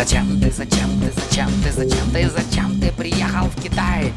[0.00, 4.10] Зачем ты, зачем ты, зачем ты, зачем ты, зачем ты приехал в Китай?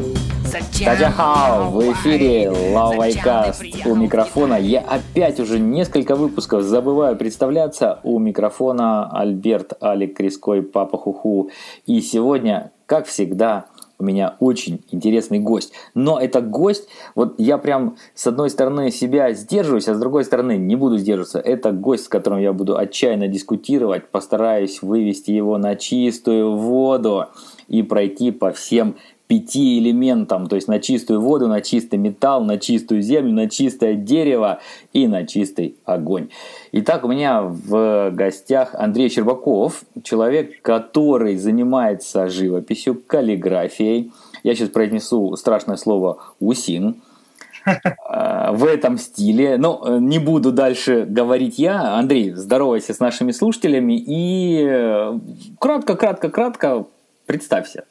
[0.45, 0.85] Зачем?
[0.85, 4.53] Таджахау, в эфире Лавайкаст у микрофона.
[4.53, 7.99] Я опять уже несколько выпусков забываю представляться.
[8.03, 11.49] У микрофона Альберт Алик Криской, Папа Хуху.
[11.85, 13.65] И сегодня, как всегда,
[14.03, 15.71] у меня очень интересный гость.
[15.95, 20.57] Но это гость, вот я прям с одной стороны себя сдерживаюсь, а с другой стороны
[20.57, 21.39] не буду сдерживаться.
[21.39, 27.27] Это гость, с которым я буду отчаянно дискутировать, постараюсь вывести его на чистую воду
[27.69, 28.95] и пройти по всем
[29.33, 33.95] пяти элементам, то есть на чистую воду, на чистый металл, на чистую землю, на чистое
[33.95, 34.59] дерево
[34.93, 36.29] и на чистый огонь.
[36.71, 44.11] Итак, у меня в гостях Андрей Щербаков, человек, который занимается живописью, каллиграфией.
[44.43, 47.01] Я сейчас произнесу страшное слово «усин»,
[47.65, 49.57] э, в этом стиле.
[49.57, 51.95] Но не буду дальше говорить я.
[51.95, 55.17] Андрей, здоровайся с нашими слушателями и
[55.59, 56.85] кратко, кратко, кратко
[57.25, 57.85] представься.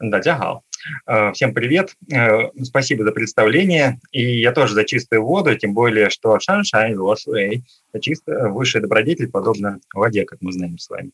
[0.00, 0.64] Дадяхал.
[1.06, 4.00] Э, всем привет, э, спасибо за представление.
[4.12, 9.30] И я тоже за чистую воду, тем более, что Шаншайн Лошуэй э,– чисто высший добродетель,
[9.30, 11.10] подобно воде, как мы знаем с вами.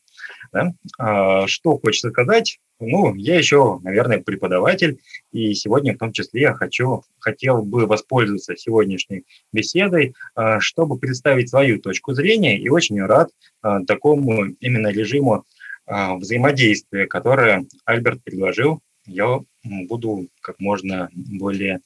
[0.53, 1.47] Да?
[1.47, 2.59] Что хочется сказать?
[2.79, 4.99] Ну, я еще, наверное, преподаватель,
[5.33, 10.13] и сегодня в том числе я хочу, хотел бы воспользоваться сегодняшней беседой,
[10.59, 13.31] чтобы представить свою точку зрения, и очень рад
[13.87, 15.43] такому именно режиму
[15.87, 21.79] взаимодействия, которое Альберт предложил я буду как можно более,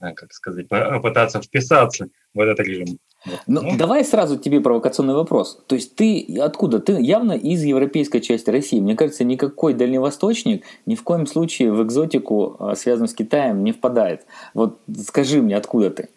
[0.00, 2.98] э, как сказать, пытаться вписаться в этот режим.
[3.46, 5.64] Ну, ну, давай сразу тебе провокационный вопрос.
[5.66, 6.78] То есть ты откуда?
[6.80, 8.78] Ты явно из европейской части России.
[8.78, 13.72] Мне кажется, никакой дальневосточник ни в коем случае в экзотику, а, связанную с Китаем, не
[13.72, 14.26] впадает.
[14.54, 16.08] Вот скажи мне, откуда ты?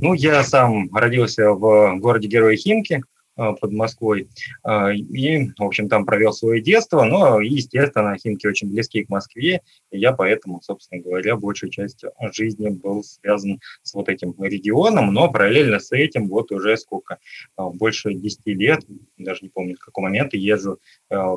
[0.00, 3.02] Ну, я сам родился в городе Герои Химки,
[3.36, 4.28] под Москвой.
[4.62, 9.60] А, и, в общем, там провел свое детство, но, естественно, Химки очень близки к Москве,
[9.90, 15.30] и я поэтому, собственно говоря, большую часть жизни был связан с вот этим регионом, но
[15.30, 17.18] параллельно с этим вот уже сколько,
[17.56, 18.80] а, больше 10 лет,
[19.18, 20.78] даже не помню, в какой момент, езжу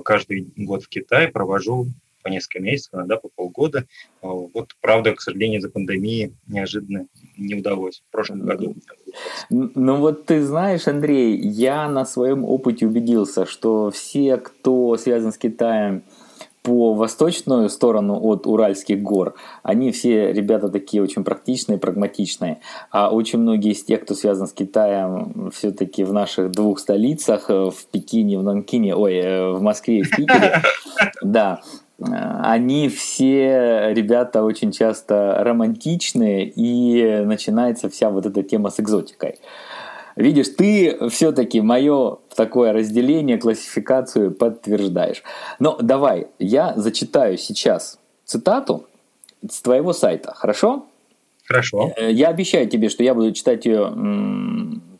[0.04, 1.88] каждый год в Китай, провожу
[2.28, 3.86] по несколько месяцев, иногда по полгода.
[4.22, 7.08] А, вот, правда, к сожалению, за пандемии неожиданно
[7.38, 8.76] не удалось в прошлом году.
[9.50, 15.38] Ну вот ты знаешь, Андрей, я на своем опыте убедился, что все, кто связан с
[15.38, 16.04] Китаем,
[16.64, 22.60] по восточную сторону от Уральских гор, они все ребята такие очень практичные, прагматичные.
[22.92, 27.86] А очень многие из тех, кто связан с Китаем, все-таки в наших двух столицах, в
[27.90, 30.62] Пекине, в Нанкине, ой, э, в Москве и в Питере,
[31.22, 31.62] да,
[32.00, 39.36] они все ребята очень часто романтичные, и начинается вся вот эта тема с экзотикой.
[40.16, 45.22] Видишь, ты все-таки мое такое разделение, классификацию подтверждаешь.
[45.60, 48.86] Но давай, я зачитаю сейчас цитату
[49.48, 50.88] с твоего сайта, хорошо?
[51.46, 51.94] Хорошо.
[51.96, 53.94] Э, я обещаю тебе, что я буду читать ее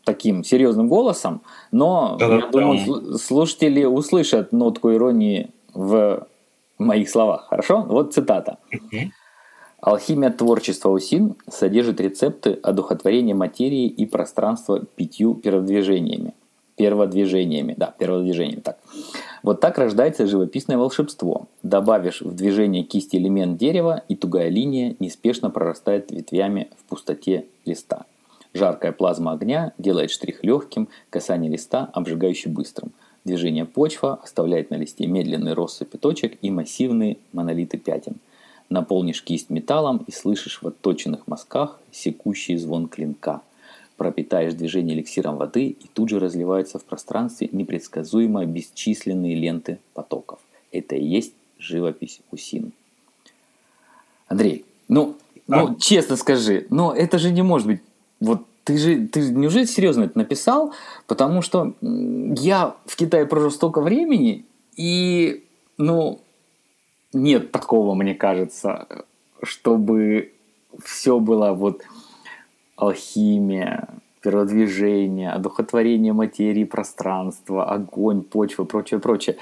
[0.04, 1.42] таким серьезным голосом,
[1.72, 6.27] но да, я да, думаю, слушатели услышат нотку иронии в
[6.78, 7.46] моих словах.
[7.48, 7.82] Хорошо?
[7.82, 8.58] Вот цитата.
[9.80, 16.34] Алхимия творчества Усин содержит рецепты одухотворения материи и пространства пятью перводвижениями.
[16.76, 18.78] Перводвижениями, да, перводвижениями, так.
[19.42, 21.46] Вот так рождается живописное волшебство.
[21.62, 28.04] Добавишь в движение кисти элемент дерева, и тугая линия неспешно прорастает ветвями в пустоте листа.
[28.54, 32.92] Жаркая плазма огня делает штрих легким, касание листа обжигающе быстрым–
[33.28, 38.14] Движение почва оставляет на листе медленный россыпи точек и массивные монолиты пятен.
[38.70, 43.42] Наполнишь кисть металлом и слышишь в отточенных мазках секущий звон клинка.
[43.98, 50.38] Пропитаешь движение эликсиром воды и тут же разливаются в пространстве непредсказуемо бесчисленные ленты потоков.
[50.72, 52.72] Это и есть живопись Усин.
[54.28, 55.16] Андрей, ну,
[55.46, 57.82] ну честно скажи, но это же не может быть
[58.20, 60.74] вот ты же, ты неужели серьезно это написал?
[61.06, 64.44] Потому что я в Китае прожил столько времени,
[64.76, 65.46] и,
[65.78, 66.20] ну,
[67.14, 68.86] нет такого, мне кажется,
[69.42, 70.34] чтобы
[70.84, 71.80] все было вот
[72.76, 73.88] алхимия,
[74.20, 79.38] передвижение, одухотворение материи, пространства, огонь, почва, прочее, прочее.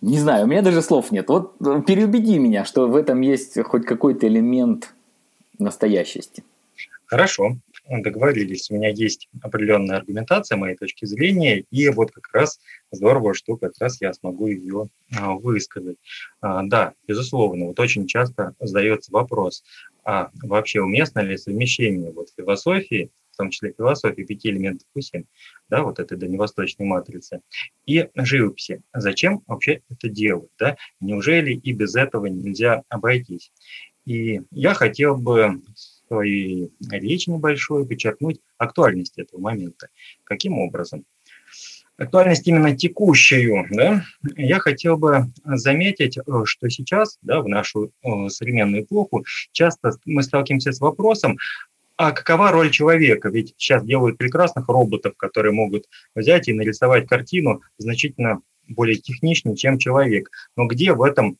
[0.00, 1.28] Не знаю, у меня даже слов нет.
[1.28, 1.56] Вот
[1.86, 4.92] переубеди меня, что в этом есть хоть какой-то элемент
[5.60, 6.42] настоящести.
[7.06, 7.52] Хорошо
[7.90, 12.60] договорились, у меня есть определенная аргументация моей точки зрения, и вот как раз
[12.92, 15.96] здорово, что как раз я смогу ее а, высказать.
[16.40, 19.64] А, да, безусловно, вот очень часто задается вопрос,
[20.04, 25.26] а вообще уместно ли совмещение вот философии, в том числе философии пяти элементов Хусин,
[25.68, 27.40] да, вот этой дальневосточной матрицы,
[27.86, 28.82] и живописи.
[28.92, 30.50] Зачем вообще это делать?
[30.58, 30.76] Да?
[31.00, 33.50] Неужели и без этого нельзя обойтись?
[34.04, 35.60] И я хотел бы
[36.10, 39.88] своей речи небольшой подчеркнуть актуальность этого момента.
[40.24, 41.04] Каким образом?
[41.96, 44.02] актуальность именно текущую, да,
[44.34, 50.22] я хотел бы заметить, э, что сейчас, да, в нашу э, современную эпоху, часто мы
[50.22, 51.36] сталкиваемся с вопросом,
[51.98, 53.28] а какова роль человека?
[53.28, 55.84] Ведь сейчас делают прекрасных роботов, которые могут
[56.14, 60.30] взять и нарисовать картину значительно более техничнее, чем человек.
[60.56, 61.36] Но где в этом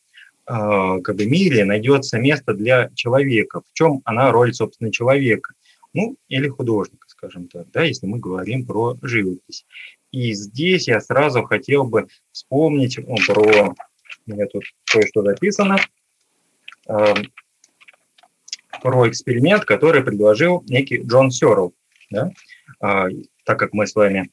[0.51, 3.61] как бы, мире найдется место для человека?
[3.61, 5.55] В чем она роль, собственно, человека?
[5.93, 9.65] Ну, или художника, скажем так, да, если мы говорим про живопись.
[10.13, 13.75] И здесь я сразу хотел бы вспомнить про,
[14.27, 15.79] у меня тут кое-что записано,
[16.89, 17.15] э,
[18.83, 21.75] про эксперимент, который предложил некий Джон Сёрл.
[22.11, 22.33] Да?
[22.83, 23.09] Э,
[23.45, 24.31] так как мы с вами,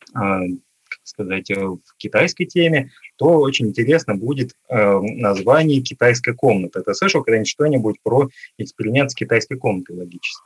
[1.07, 6.81] сказать, в китайской теме, то очень интересно будет э, название китайской комнаты.
[6.81, 10.43] Ты слышал когда-нибудь что-нибудь про эксперимент с китайской комнатой логически?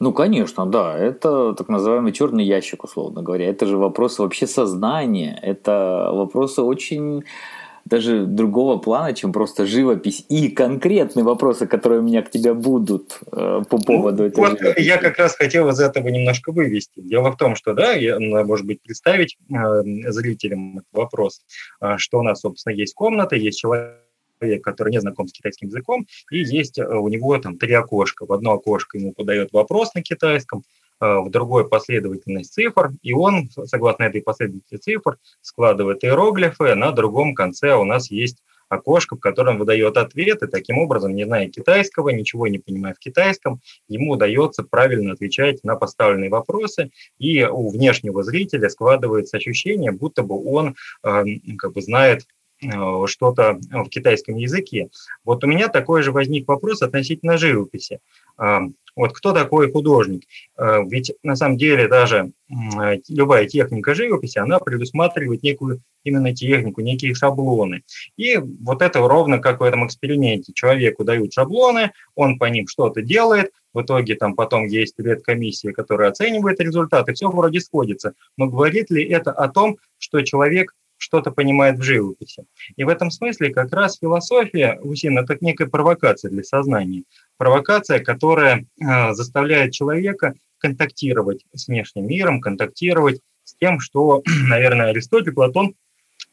[0.00, 0.96] Ну, конечно, да.
[0.96, 3.48] Это так называемый черный ящик, условно говоря.
[3.48, 5.38] Это же вопросы вообще сознания.
[5.42, 7.24] Это вопросы очень
[7.86, 13.20] даже другого плана, чем просто живопись и конкретные вопросы, которые у меня к тебе будут
[13.30, 14.84] э, по поводу ну, этой Вот живописи.
[14.84, 17.00] я как раз хотел из этого немножко вывести.
[17.00, 21.42] Дело в том, что, да, я, может быть, представить э, зрителям этот вопрос,
[21.80, 24.00] э, что у нас, собственно, есть комната, есть человек,
[24.40, 28.26] человек, который не знаком с китайским языком, и есть э, у него там три окошка.
[28.26, 30.64] В одно окошко ему подает вопрос на китайском,
[31.00, 37.74] в другое последовательность цифр, и он, согласно этой последовательности цифр, складывает иероглифы, на другом конце
[37.74, 42.48] у нас есть окошко, в котором выдает ответ, и таким образом, не зная китайского, ничего
[42.48, 48.68] не понимая в китайском, ему удается правильно отвечать на поставленные вопросы, и у внешнего зрителя
[48.68, 51.24] складывается ощущение, будто бы он э,
[51.58, 52.35] как бы знает Э,
[53.06, 54.88] что-то в китайском языке.
[55.24, 58.00] Вот у меня такой же возник вопрос относительно живописи.
[58.38, 58.62] А,
[58.94, 60.24] вот кто такой художник?
[60.56, 62.32] А, ведь на самом деле даже
[63.08, 67.82] любая техника живописи, она предусматривает некую именно технику, некие шаблоны.
[68.16, 70.52] И вот это ровно как в этом эксперименте.
[70.54, 76.10] Человеку дают шаблоны, он по ним что-то делает, в итоге там потом есть редкомиссия, которая
[76.10, 78.14] оценивает результаты, все вроде сходится.
[78.38, 82.44] Но говорит ли это о том, что человек что-то понимает в живописи.
[82.76, 87.04] И в этом смысле как раз философия, Усин, это некая провокация для сознания.
[87.36, 95.32] Провокация, которая э, заставляет человека контактировать с внешним миром, контактировать с тем, что, наверное, Аристотель,
[95.32, 95.74] Платон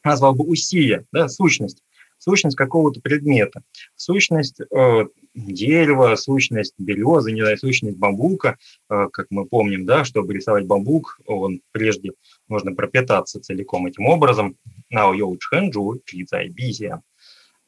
[0.03, 1.82] назвал бы усия, да, сущность
[2.23, 3.63] сущность какого-то предмета,
[3.97, 5.05] сущность э,
[5.35, 8.57] дерева, сущность березы, не знаю, сущность бамбука,
[8.89, 12.11] э, как мы помним, да, чтобы рисовать бамбук, он прежде
[12.47, 14.55] нужно пропитаться целиком этим образом.
[14.93, 15.99] Now you чхэнджу,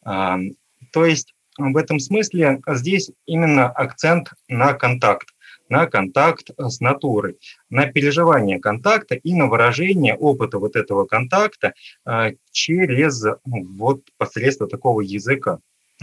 [0.04, 5.30] То есть в этом смысле здесь именно акцент на контакт,
[5.70, 7.38] на контакт с натурой,
[7.70, 11.74] на переживание контакта и на выражение опыта вот этого контакта
[12.06, 15.60] э, через вот посредство такого языка.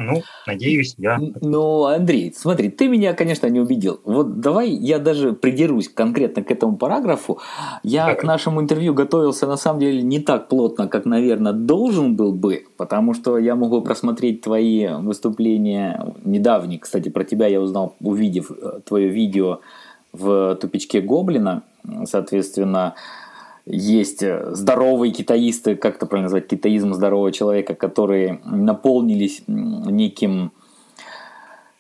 [0.07, 1.19] Ну, надеюсь, я...
[1.41, 4.01] Ну, Андрей, смотри, ты меня, конечно, не убедил.
[4.05, 7.39] Вот давай я даже придерусь конкретно к этому параграфу.
[7.83, 8.17] Я давай.
[8.17, 12.65] к нашему интервью готовился, на самом деле, не так плотно, как, наверное, должен был бы,
[12.77, 16.79] потому что я могу просмотреть твои выступления недавние.
[16.79, 19.61] Кстати, про тебя я узнал, увидев э, твое видео
[20.13, 21.63] в «Тупичке Гоблина».
[22.05, 22.95] Соответственно,
[23.67, 30.53] есть э, здоровые китаисты, как это правильно назвать, китаизм здорового человека, которые наполнились неким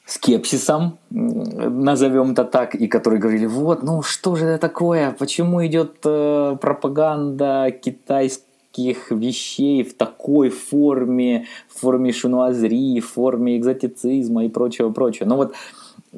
[0.05, 5.97] скепсисом, назовем это так, и которые говорили, вот, ну что же это такое, почему идет
[6.05, 14.91] э, пропаганда китайских вещей в такой форме, в форме шинуазри, в форме экзотицизма и прочего,
[14.91, 15.27] прочего.
[15.27, 15.55] Но вот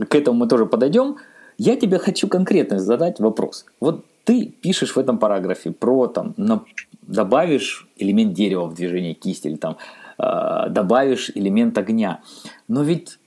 [0.09, 1.17] к этому мы тоже подойдем.
[1.57, 3.65] Я тебе хочу конкретно задать вопрос.
[3.81, 6.65] Вот ты пишешь в этом параграфе про там, на,
[7.03, 9.77] добавишь элемент дерева в движение кисти или там
[10.19, 12.23] э, добавишь элемент огня.
[12.69, 13.19] Но ведь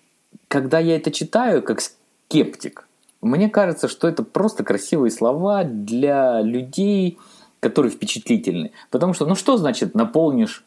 [0.48, 2.88] когда я это читаю как скептик,
[3.22, 7.18] мне кажется, что это просто красивые слова для людей,
[7.60, 8.72] которые впечатлительны.
[8.92, 10.64] Потому что, ну что значит наполнишь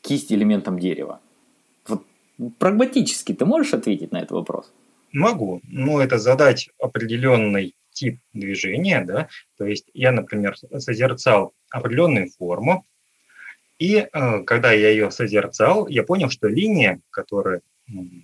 [0.00, 1.20] кисть элементом дерева?
[1.86, 2.02] Вот
[2.58, 4.72] прагматически ты можешь ответить на этот вопрос?
[5.12, 5.60] Могу.
[5.64, 12.84] Ну, это задать определенный тип движения, да, то есть я, например, созерцал определенную форму,
[13.78, 17.62] и э, когда я ее созерцал, я понял, что линия, которая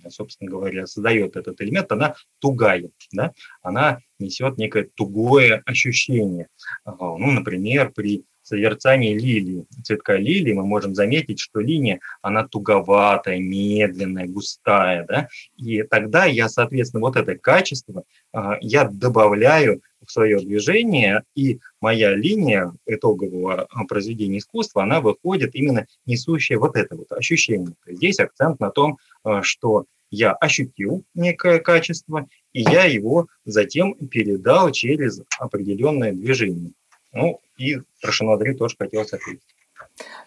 [0.09, 3.33] собственно говоря, создает этот элемент, она тугая, да?
[3.61, 6.47] она несет некое тугое ощущение.
[6.85, 14.27] Ну, например, при созерцании лилии, цветка лилии, мы можем заметить, что линия, она туговатая, медленная,
[14.27, 15.27] густая, да,
[15.57, 18.03] и тогда я, соответственно, вот это качество
[18.33, 25.55] а, я добавляю в свое движение, и моя линия итогового а, произведения искусства, она выходит
[25.55, 27.73] именно несущая вот это вот ощущение.
[27.85, 34.71] Здесь акцент на том, а, что я ощутил некое качество, и я его затем передал
[34.71, 36.71] через определенное движение.
[37.13, 39.43] Ну, и про Шинуазри тоже хотелось ответить.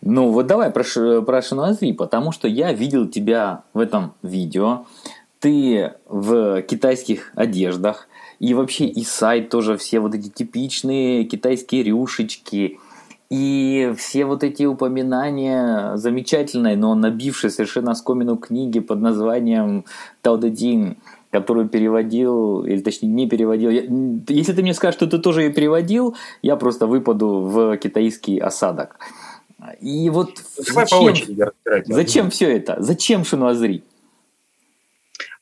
[0.01, 0.85] Ну, вот давай про,
[1.23, 4.87] про Шинуазри, потому что я видел тебя в этом видео.
[5.39, 8.09] Ты в китайских одеждах,
[8.39, 12.79] и вообще и сайт тоже, все вот эти типичные китайские рюшечки,
[13.31, 19.85] и все вот эти упоминания замечательной, но набившей совершенно скомину книги под названием
[20.21, 20.99] Тао Дин
[21.33, 23.71] которую переводил, или точнее не переводил.
[24.29, 28.99] Если ты мне скажешь, что ты тоже ее переводил, я просто выпаду в китайский осадок.
[29.81, 31.53] И вот Давай зачем,
[31.87, 32.77] зачем все это?
[32.81, 33.83] Зачем Шинуазри?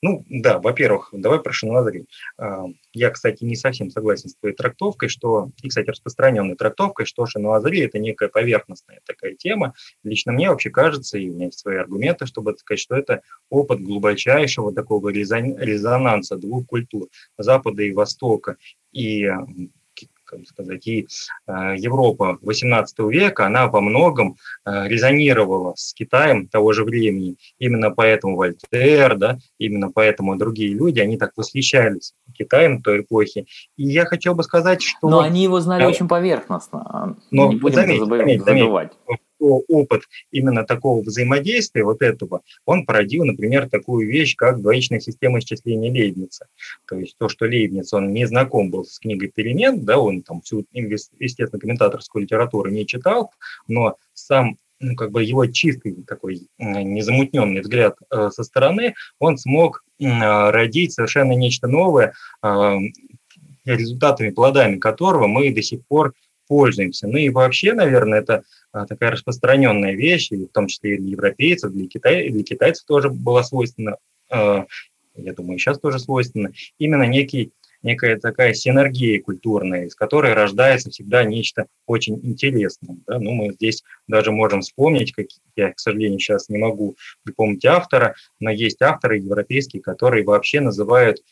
[0.02, 2.06] Ну, да, во-первых, давай про Шинуазри.
[2.38, 2.64] А,
[2.94, 7.80] я, кстати, не совсем согласен с твоей трактовкой, что, и, кстати, распространенной трактовкой, что Шинуазри–
[7.82, 9.74] это некая поверхностная такая тема.
[10.02, 13.80] Лично мне вообще кажется, и у меня есть свои аргументы, чтобы сказать, что это опыт
[13.80, 18.56] глубочайшего такого резонанса двух культур– Запада и Востока.
[18.92, 19.30] И
[20.30, 21.08] как сказать, и
[21.46, 27.36] э, Европа XVIII века, она во многом э, резонировала с Китаем того же времени.
[27.58, 33.46] Именно поэтому Вольтер, да, именно поэтому другие люди, они так восхищались Китаем той эпохи.
[33.76, 35.08] И я хотел бы сказать, что...
[35.08, 37.16] Но они его знали очень поверхностно.
[37.30, 38.92] Но, не будем заметь, заметь, забывать.
[39.06, 45.38] Заметь, опыт именно такого взаимодействия вот этого, он породил, например, такую вещь, как двоичная система
[45.38, 46.46] исчисления Лейбница.
[46.86, 50.40] То есть то, что Лейбниц, он не знаком был с книгой «Перемен», да, он там
[50.42, 53.32] всю, естественно, комментаторскую литературу не читал,
[53.66, 59.84] но сам ну, как бы его чистый такой незамутненный взгляд э, со стороны, он смог
[59.98, 60.06] э,
[60.50, 62.76] родить совершенно нечто новое, э,
[63.64, 66.14] результатами, плодами которого мы до сих пор
[66.50, 67.06] пользуемся.
[67.06, 68.42] Ну и вообще, наверное, это
[68.72, 72.84] а, такая распространенная вещь, и в том числе и для европейцев, для, Китай, для китайцев
[72.86, 74.66] тоже была свойственна, а,
[75.14, 77.52] я думаю, сейчас тоже свойственно, именно некий
[77.82, 82.96] некая такая синергия культурная, из которой рождается всегда нечто очень интересное.
[83.06, 83.20] Да?
[83.20, 85.26] Ну, мы здесь даже можем вспомнить, как
[85.56, 91.22] я, к сожалению, сейчас не могу припомнить автора, но есть авторы европейские, которые вообще называют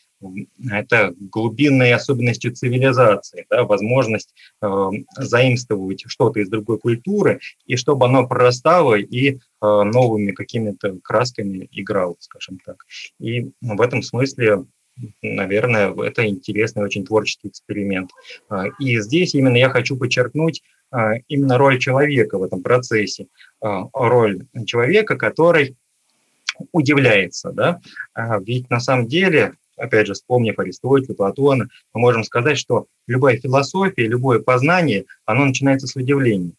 [0.69, 8.27] это глубинные особенности цивилизации, да, возможность э, заимствовать что-то из другой культуры, и чтобы оно
[8.27, 12.85] прорастало и э, новыми какими-то красками играло, скажем так.
[13.19, 14.65] И в этом смысле
[15.21, 18.11] наверное, это интересный, очень творческий эксперимент.
[18.49, 20.61] А, и здесь именно я хочу подчеркнуть
[20.91, 23.27] а, именно роль человека в этом процессе,
[23.61, 25.75] а, роль человека, который
[26.73, 27.79] удивляется, да,
[28.41, 34.07] ведь на самом деле опять же, вспомнив Аристотеля, Платона, мы можем сказать, что любая философия,
[34.07, 36.53] любое познание, оно начинается с удивления.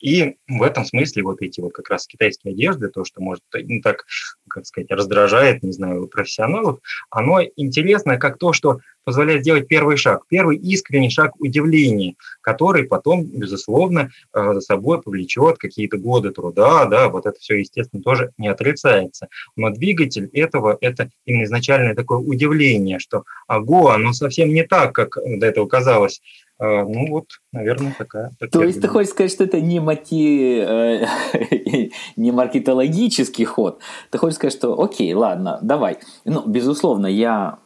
[0.00, 3.80] И в этом смысле вот эти вот как раз китайские одежды, то, что может ну,
[3.80, 4.04] так,
[4.48, 6.80] как сказать, раздражает, не знаю, профессионалов,
[7.10, 13.24] оно интересно как то, что позволяет сделать первый шаг, первый искренний шаг удивления, который потом,
[13.24, 18.48] безусловно, э, за собой повлечет какие-то годы труда, да, вот это все, естественно, тоже не
[18.48, 19.28] отрицается.
[19.56, 25.16] Но двигатель этого– это именно изначальное такое удивление, что, ого, оно совсем не так, как
[25.24, 26.20] до этого казалось.
[26.60, 28.32] Э, ну вот, наверное, такая.
[28.52, 30.60] То есть ты хочешь сказать, что это не, мати...
[30.60, 31.06] Э,
[32.16, 33.80] не маркетологический ход?
[34.10, 35.98] Ты хочешь сказать, что окей, ладно, давай.
[36.26, 37.58] Ну, безусловно, я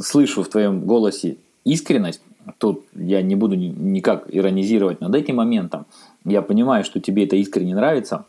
[0.00, 2.20] слышу в твоем голосе искренность.
[2.58, 5.86] Тут я не буду никак иронизировать над этим моментом.
[6.24, 8.24] Я понимаю, что тебе это искренне нравится.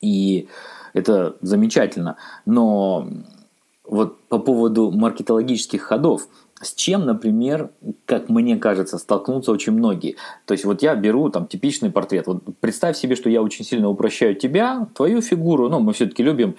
[0.00, 0.48] И
[0.94, 2.16] это замечательно.
[2.46, 3.06] Но
[3.84, 6.28] вот по поводу маркетологических ходов–
[6.64, 7.70] с чем, например,
[8.06, 10.16] как мне кажется, столкнутся очень многие.
[10.46, 12.26] То есть вот я беру там типичный портрет.
[12.26, 15.68] Вот представь себе, что я очень сильно упрощаю тебя, твою фигуру.
[15.68, 16.56] Ну, мы все-таки любим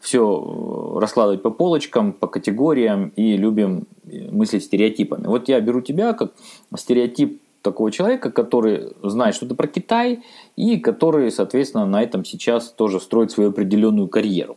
[0.00, 5.26] все э, раскладывать по полочкам, по категориям и любим э, мыслить стереотипами.
[5.26, 6.32] Вот я беру тебя как
[6.76, 10.22] стереотип такого человека, который знает что-то про Китай
[10.54, 14.56] и который, соответственно, на этом сейчас тоже строит свою определенную карьеру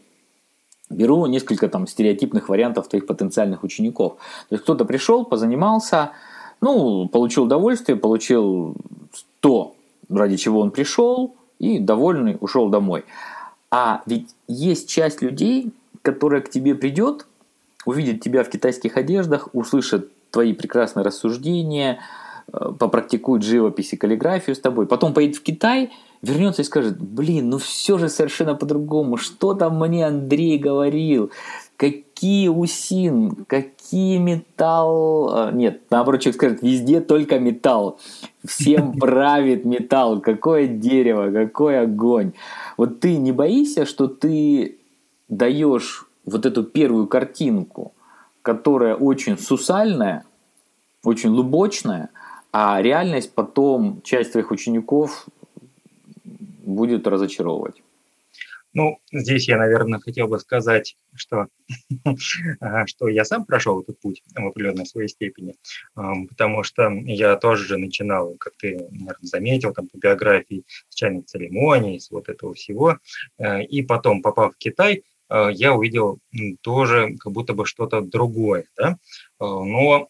[0.90, 4.14] беру несколько там стереотипных вариантов твоих потенциальных учеников.
[4.50, 6.12] То есть кто-то пришел, позанимался,
[6.62, 8.76] ну, получил удовольствие, получил
[9.40, 9.76] то,
[10.10, 13.06] ради чего он пришел, и довольный ушел домой.
[13.72, 17.28] А ведь есть часть людей, которая к тебе придет,
[17.86, 22.00] увидит тебя в китайских одеждах, услышит твои прекрасные рассуждения,
[22.52, 27.50] э, попрактикует живопись и каллиграфию с тобой, потом поедет в Китай, вернется и скажет, блин,
[27.50, 31.32] ну все же совершенно по-другому, что там мне Андрей говорил,
[31.78, 38.00] какие усин, какие металл, а, нет, наоборот, человек скажет, везде только металл,
[38.46, 42.34] всем правит металл, какое дерево, какой огонь.
[42.76, 44.78] Вот ты не боишься, что ты
[45.30, 47.94] даешь вот эту первую картинку,
[48.42, 50.26] которая очень сусальная,
[51.04, 52.10] очень лубочная,
[52.52, 55.28] а реальность потом часть твоих учеников
[56.64, 57.82] будет разочаровывать.
[58.74, 61.48] Ну, здесь я, наверное, хотел бы сказать, что,
[62.86, 65.56] что я сам прошел этот путь в определенной своей степени,
[65.96, 72.00] потому что я тоже начинал, как ты, наверное, заметил, там, по биографии, с чайных церемоний,
[72.00, 73.00] с вот этого всего,
[73.40, 76.20] э, и потом, попав в Китай, э, я увидел
[76.62, 78.96] тоже как будто бы что-то другое, да, э,
[79.40, 80.10] но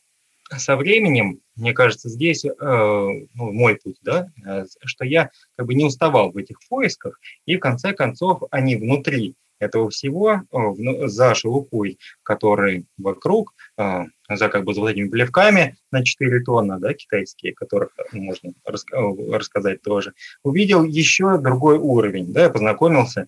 [0.58, 5.75] со временем, мне кажется, здесь э, ну, мой путь, да, э, что я как бы
[5.75, 11.35] не уставал в этих поисках, и в конце концов они внутри этого всего, э, за
[11.35, 16.93] шелухой, который вокруг, э, за как бы за вот этими плевками на 4 тонны, да,
[16.93, 20.13] китайские, которых можно рас- рассказать тоже,
[20.43, 23.27] увидел еще другой уровень, да, я познакомился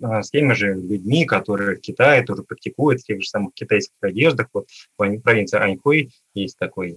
[0.00, 4.48] с теми же людьми, которые в Китае тоже практикуют в тех же самых китайских одеждах,
[4.52, 4.66] вот
[4.98, 6.96] в провинции Аньхуй есть такой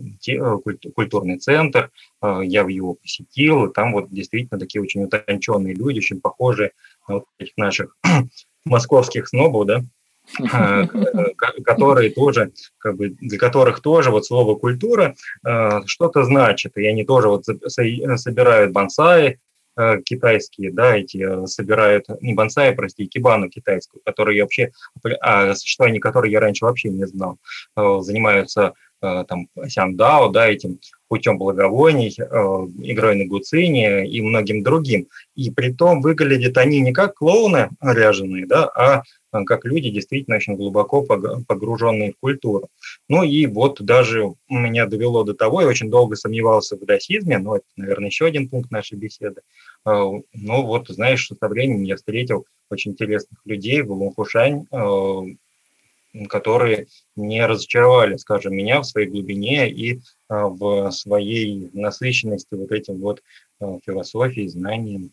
[0.95, 6.19] культурный центр, я в его посетил, и там вот действительно такие очень утонченные люди, очень
[6.19, 6.71] похожие
[7.07, 7.95] на вот этих наших
[8.65, 9.83] московских снобов, да,
[10.53, 10.87] а,
[11.65, 17.03] которые тоже, как бы, для которых тоже вот слово культура а, что-то значит, и они
[17.03, 19.39] тоже вот собирают бонсаи,
[19.75, 24.71] а, китайские, да, эти собирают, не бонсаи, прости, кибану китайскую, которые я вообще,
[25.21, 27.37] а существование которой я раньше вообще не знал,
[27.75, 30.79] занимаются там сяндао, да, этим
[31.13, 35.09] путем благовоний, игрой на гуцине и многим другим.
[35.35, 39.03] И при том выглядят они не как клоуны ряженые, да, а
[39.45, 42.69] как люди, действительно очень глубоко погруженные в культуру.
[43.09, 47.57] Ну и вот даже меня довело до того, я очень долго сомневался в даосизме, но
[47.57, 49.41] это, наверное, еще один пункт нашей беседы.
[49.85, 55.21] А, ну вот, знаешь, со временем я встретил очень интересных людей в Лунхушань, а,
[56.29, 62.99] которые не разочаровали, скажем, меня в своей глубине и а, в своей насыщенности вот этим
[62.99, 63.21] вот
[63.85, 65.11] философией, знанием.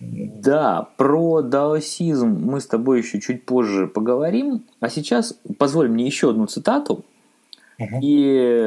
[0.00, 4.64] Да, про даосизм мы с тобой еще чуть позже поговорим.
[4.80, 7.04] А сейчас позволь мне еще одну цитату.
[7.78, 8.00] Угу.
[8.02, 8.58] И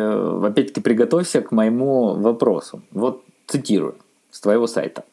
[0.43, 2.81] опять-таки приготовься к моему вопросу.
[2.91, 3.95] Вот цитирую
[4.31, 5.03] с твоего сайта.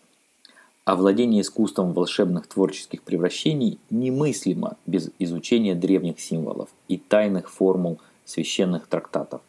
[0.85, 9.41] Овладение искусством волшебных творческих превращений немыслимо без изучения древних символов и тайных формул священных трактатов.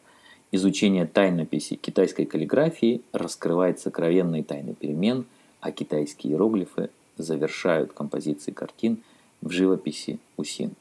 [0.52, 5.26] Изучение тайнописи китайской каллиграфии раскрывает сокровенные тайны перемен–
[5.64, 9.02] а китайские иероглифы завершают композиции картин
[9.40, 10.72] в живописи Усин.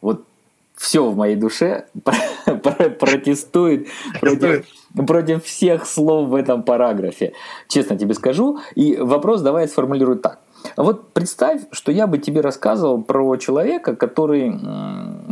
[0.00, 0.24] Вот
[0.78, 1.86] все в моей душе
[2.44, 3.88] протестует
[4.20, 4.66] против,
[5.06, 7.32] против всех слов в этом параграфе.
[7.66, 8.58] Честно тебе скажу.
[8.74, 10.38] И вопрос давай сформулирую так.
[10.76, 14.52] Вот представь, что я бы тебе рассказывал про человека, который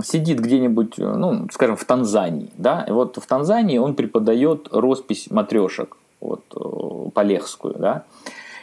[0.05, 5.97] сидит где-нибудь, ну, скажем, в Танзании, да, и вот в Танзании он преподает роспись матрешек,
[6.21, 8.05] вот, э, полехскую, да,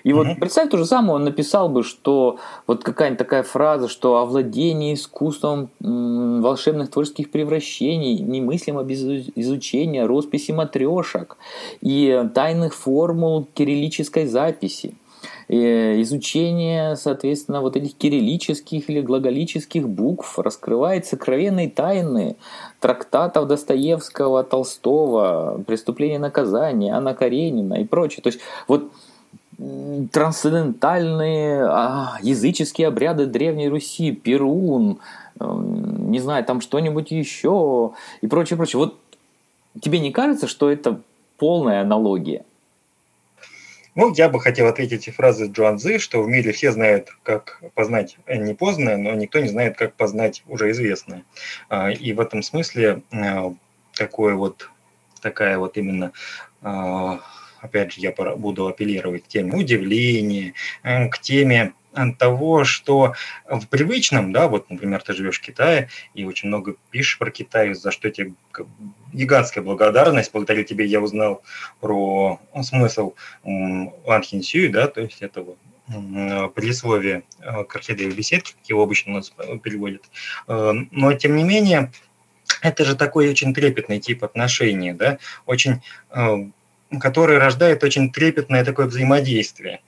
[0.04, 2.38] и вот mm представь то же самое, он написал бы, что
[2.68, 9.02] вот какая-нибудь такая фраза, что овладение искусством волшебных творческих превращений немыслимо без
[9.36, 11.38] изучения росписи матрешек
[11.82, 14.96] и тайных формул кириллической записи
[15.48, 22.38] изучение, соответственно, вот этих кириллических или глаголических букв раскрывает сокровенные тайны
[22.80, 28.22] трактатов Достоевского, Толстого, «Преступление и наказание», Анна Каренина и прочее.
[28.22, 28.92] То есть вот
[30.12, 35.00] трансцендентальные а, языческие обряды Древней Руси, Перун,
[35.40, 38.80] э, не знаю, там что-нибудь еще и прочее, прочее.
[38.80, 39.00] Вот
[39.82, 41.00] тебе не кажется, что это
[41.38, 42.44] полная аналогия?
[43.96, 48.18] Ну, я бы хотел ответить фразы Джоан Цзы, что в мире все знают, как познать
[48.28, 51.24] непознанное, но никто не знает, как познать уже известное.
[51.70, 53.52] А, и в этом смысле э,
[53.94, 54.70] такое вот,
[55.22, 56.12] такая вот именно
[56.64, 57.20] а,
[57.64, 63.14] опять же, я буду апеллировать к теме удивления, э, к теме э, того, что
[63.50, 67.74] в привычном, да, вот, например, ты живешь в Китае и очень много пишешь про Китай,
[67.74, 68.34] за что тебе
[69.14, 71.42] гигантская благодарность, благодаря тебе я узнал
[71.80, 79.12] про смысл Ван Хинсю, да, то есть этого предисловие к орхидеевой беседке, как его обычно
[79.12, 80.04] у нас переводят.
[80.48, 81.92] Но, тем не менее,
[82.62, 85.82] это же такой очень трепетный тип отношений, да, очень,
[87.00, 89.82] который рождает очень трепетное такое взаимодействие.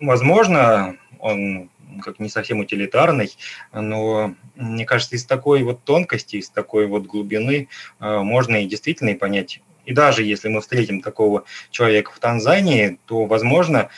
[0.00, 1.70] Возможно, он
[2.02, 3.30] как не совсем утилитарный,
[3.72, 9.60] но мне кажется, из такой вот тонкости, из такой вот глубины можно и действительно понять
[9.90, 13.90] и даже если мы встретим такого человека в Танзании, то, возможно,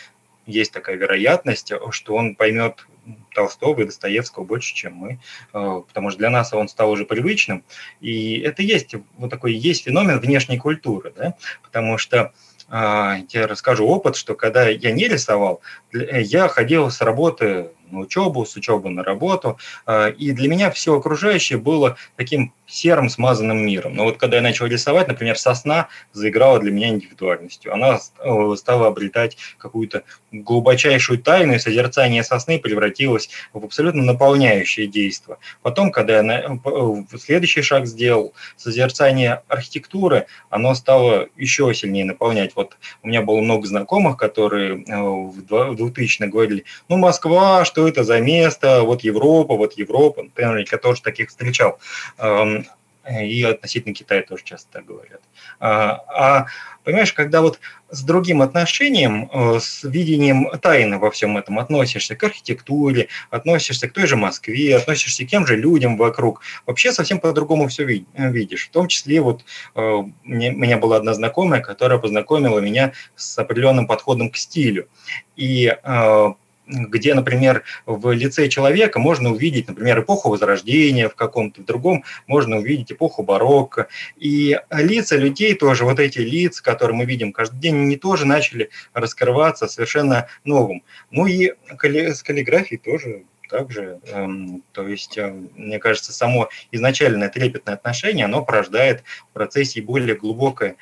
[0.46, 2.86] есть такая вероятность, что он поймет
[3.34, 5.18] Толстого и Достоевского больше, чем мы,
[5.52, 7.64] э, потому что для нас он стал уже привычным.
[8.00, 11.34] И это есть вот такой есть феномен внешней культуры, да?
[11.62, 12.32] потому что
[12.68, 15.60] а, я расскажу опыт, что когда я не рисовал,
[15.92, 20.96] я ходил с работы на учебу, с учебы на работу, а, и для меня все
[20.96, 23.94] окружающее было таким серым смазанным миром.
[23.94, 27.72] Но вот когда я начал рисовать, например, сосна заиграла для меня индивидуальностью.
[27.72, 35.36] Она э, стала обретать какую-то глубочайшую тайну, и созерцание сосны превратилось в абсолютно наполняющее действие.
[35.60, 42.52] Потом, когда я э, следующий шаг сделал, созерцание архитектуры, оно стало еще сильнее наполнять.
[42.56, 48.04] Вот у меня было много знакомых, которые э, в 2000-х говорили, ну, Москва, что это
[48.04, 50.24] за место, вот Европа, вот Европа.
[50.36, 51.78] Я тоже таких встречал.
[52.18, 52.66] Эм,
[53.10, 55.20] и относительно Китая тоже часто так говорят.
[55.58, 56.46] А, а
[56.84, 57.58] понимаешь, когда вот
[57.90, 63.92] с другим отношением, э, с видением тайны во всем этом относишься к архитектуре, относишься к
[63.92, 68.68] той же Москве, относишься к тем же людям вокруг, вообще совсем по-другому все видишь.
[68.68, 73.88] В том числе вот э, у меня была одна знакомая, которая познакомила меня с определенным
[73.88, 74.88] подходом к стилю.
[75.34, 76.32] И э,
[76.66, 82.92] где, например, в лице человека можно увидеть, например, эпоху Возрождения, в каком-то другом можно увидеть
[82.92, 83.88] эпоху барокко.
[84.16, 88.70] И лица людей тоже, вот эти лица, которые мы видим каждый день, они тоже начали
[88.94, 90.82] раскрываться совершенно новым.
[91.10, 94.00] Ну и с каллиграфией тоже также.
[94.06, 100.16] Эм, то есть, э, мне кажется, само изначальное трепетное отношение, оно порождает в процессе более
[100.16, 100.76] глубокое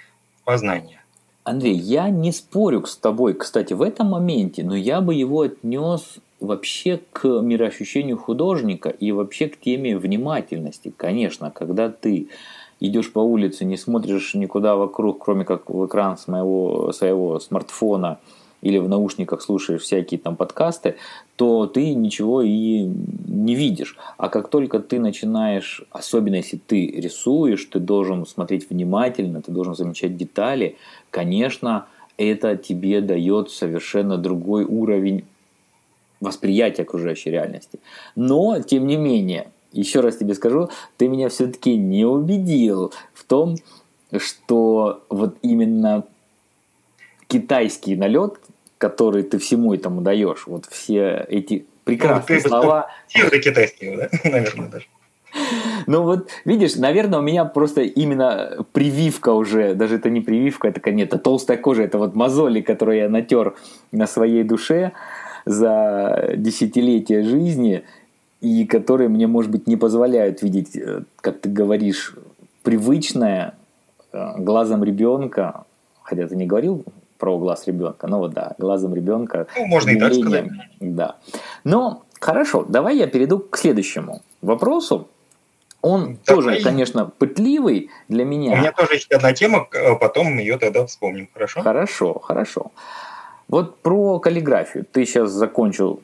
[0.45, 1.00] познание.
[1.43, 6.17] Андрей, я не спорю с тобой, кстати, в этом моменте, но я бы его отнес
[6.39, 10.93] вообще к мироощущению художника и вообще к теме внимательности.
[10.95, 12.29] Конечно, когда ты
[12.79, 18.19] идешь по улице, не смотришь никуда вокруг, кроме как в экран с моего, своего смартфона–
[18.63, 20.97] или в наушниках слушаешь всякие там подкасты,
[21.37, 22.83] то ты ничего и
[23.27, 23.97] не видишь.
[24.19, 29.75] А как только ты начинаешь, особенно если ты рисуешь, ты должен смотреть внимательно, ты должен
[29.75, 30.77] замечать детали,
[31.11, 35.25] конечно, это тебе дает совершенно другой уровень
[36.21, 37.81] восприятия окружающей реальности.
[38.15, 43.57] Но, тем не менее, еще раз тебе скажу, ты меня все-таки не убедил в том,
[44.17, 46.05] что вот именно
[47.29, 48.39] китайский налет
[48.81, 50.47] который ты всему этому даешь.
[50.47, 52.91] Вот все эти прекрасные ну, ты слова.
[53.09, 54.87] Тихо китайские, да, наверное, даже.
[55.91, 60.89] Ну вот, видишь, наверное, у меня просто именно прививка уже, даже это не прививка, это
[60.89, 63.57] это толстая кожа, это вот мозоли, которые я натер
[63.91, 64.93] на своей душе
[65.47, 67.83] за десятилетия жизни,
[68.41, 72.15] и которые мне, может быть, не позволяют видеть, э, как ты говоришь,
[72.63, 73.55] привычное
[74.13, 75.65] э, глазом ребенка,
[76.05, 76.85] хотя ты не говорил
[77.19, 78.07] про глаз ребенка.
[78.07, 79.49] Ну вот да, глазом ребенка.
[79.59, 80.47] Ну, можно и так сказать.
[80.79, 81.17] Да.
[81.65, 85.09] Но хорошо, давай я перейду к следующему вопросу.
[85.83, 86.45] Он давай.
[86.45, 88.53] тоже, конечно, пытливый для меня.
[88.53, 89.67] У меня тоже есть одна тема,
[89.99, 91.63] потом ее тогда вспомним, хорошо?
[91.63, 92.73] Хорошо, хорошо.
[93.49, 94.85] Вот про каллиграфию.
[94.85, 96.03] Ты сейчас закончил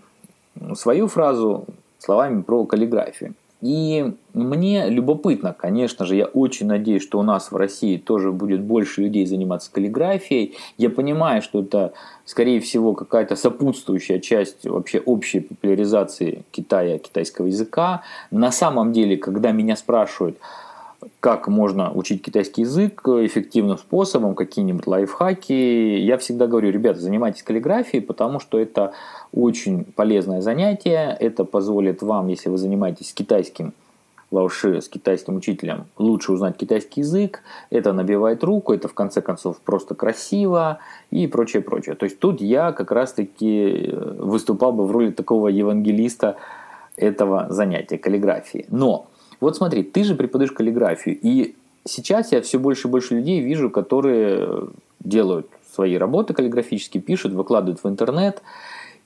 [0.75, 1.67] свою фразу
[1.99, 3.35] словами про каллиграфию.
[3.67, 8.63] И мне любопытно, конечно же, я очень надеюсь, что у нас в России тоже будет
[8.63, 10.55] больше людей заниматься каллиграфией.
[10.79, 11.93] Я понимаю, что это,
[12.25, 18.03] скорее всего, какая-то сопутствующая часть вообще общей популяризации Китая, китайского языка.
[18.31, 20.39] На самом деле, когда меня спрашивают,
[21.19, 25.53] как можно учить китайский язык эффективным способом, какие-нибудь лайфхаки.
[25.99, 28.93] Я всегда говорю, ребята, занимайтесь каллиграфией, потому что это
[29.37, 31.17] очень полезное занятие.
[31.21, 33.75] Это позволит вам, если вы занимаетесь китайским
[34.33, 39.59] лауши с китайским учителем, лучше узнать китайский язык, это набивает руку, это в конце концов
[39.61, 40.79] просто красиво
[41.13, 41.95] и прочее, прочее.
[41.95, 46.37] То есть тут я как раз-таки э, выступал бы в роли такого евангелиста
[46.97, 48.67] этого занятия, каллиграфии.
[48.69, 49.07] Но
[49.41, 53.71] вот смотри, ты же преподаешь каллиграфию, и сейчас я все больше и больше людей вижу,
[53.71, 54.71] которые
[55.05, 58.43] делают свои работы каллиграфические, пишут, выкладывают в интернет.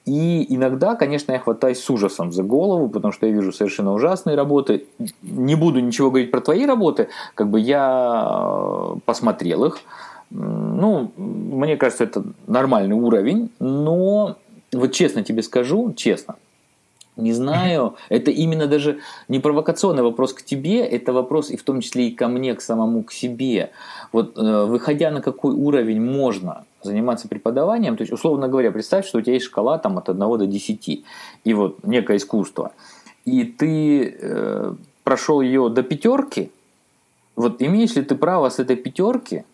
[0.06, 4.34] И иногда, конечно, я хватаюсь с ужасом за голову, потому что я вижу совершенно ужасные
[4.34, 4.86] работы.
[5.22, 9.78] Не буду ничего говорить про твои работы, как бы я посмотрел их.
[10.30, 14.36] Ну, мне кажется, это нормальный уровень, но
[14.72, 16.36] вот честно тебе скажу, честно,
[17.16, 21.80] не знаю, это именно даже не провокационный вопрос к тебе, это вопрос и в том
[21.80, 23.70] числе и ко мне, к самому к себе.
[24.12, 29.18] Вот э, выходя на какой уровень можно заниматься преподаванием, то есть, условно говоря, представь, что
[29.18, 31.04] у тебя есть шкала там, от 1 до 10,
[31.44, 32.72] и вот некое искусство,
[33.24, 36.50] и ты э, прошел ее до пятерки,
[37.36, 39.44] вот имеешь ли ты право с этой пятерки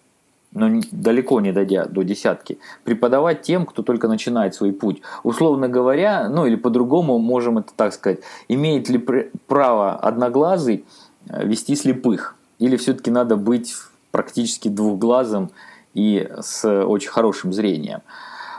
[0.56, 5.02] но далеко не дойдя до десятки, преподавать тем, кто только начинает свой путь.
[5.22, 8.98] Условно говоря, ну или по-другому можем это так сказать, имеет ли
[9.46, 10.84] право одноглазый
[11.28, 12.36] э, вести слепых?
[12.58, 13.74] Или все-таки надо быть
[14.10, 15.50] практически двухглазым
[15.96, 18.02] и с очень хорошим зрением?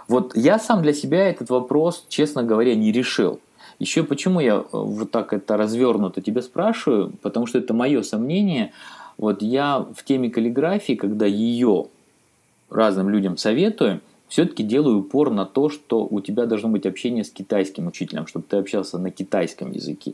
[0.08, 3.40] Вот я сам для себя этот вопрос, честно говоря, не решил.
[3.80, 8.74] Еще почему я э, вот так это развернуто тебя спрашиваю, потому что это мое сомнение–
[9.18, 11.88] вот я в теме каллиграфии, когда ее
[12.70, 17.32] разным людям советую, все-таки делаю упор на то, что у тебя должно быть общение с
[17.32, 20.14] китайским учителем, чтобы ты общался на китайском языке.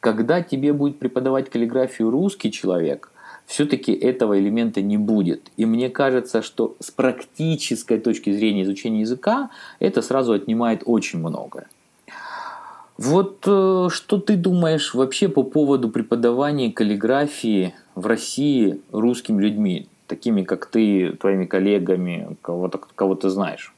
[0.00, 3.10] Когда тебе будет преподавать каллиграфию русский человек,
[3.48, 5.50] все-таки этого элемента не будет.
[5.56, 11.66] И мне кажется, что с практической точки зрения изучения языка это сразу отнимает очень многое.
[12.98, 20.42] Вот э, что ты думаешь вообще по поводу преподавания каллиграфии в России русскими людьми, такими
[20.42, 23.72] как ты, твоими коллегами, кого-то, кого ты знаешь?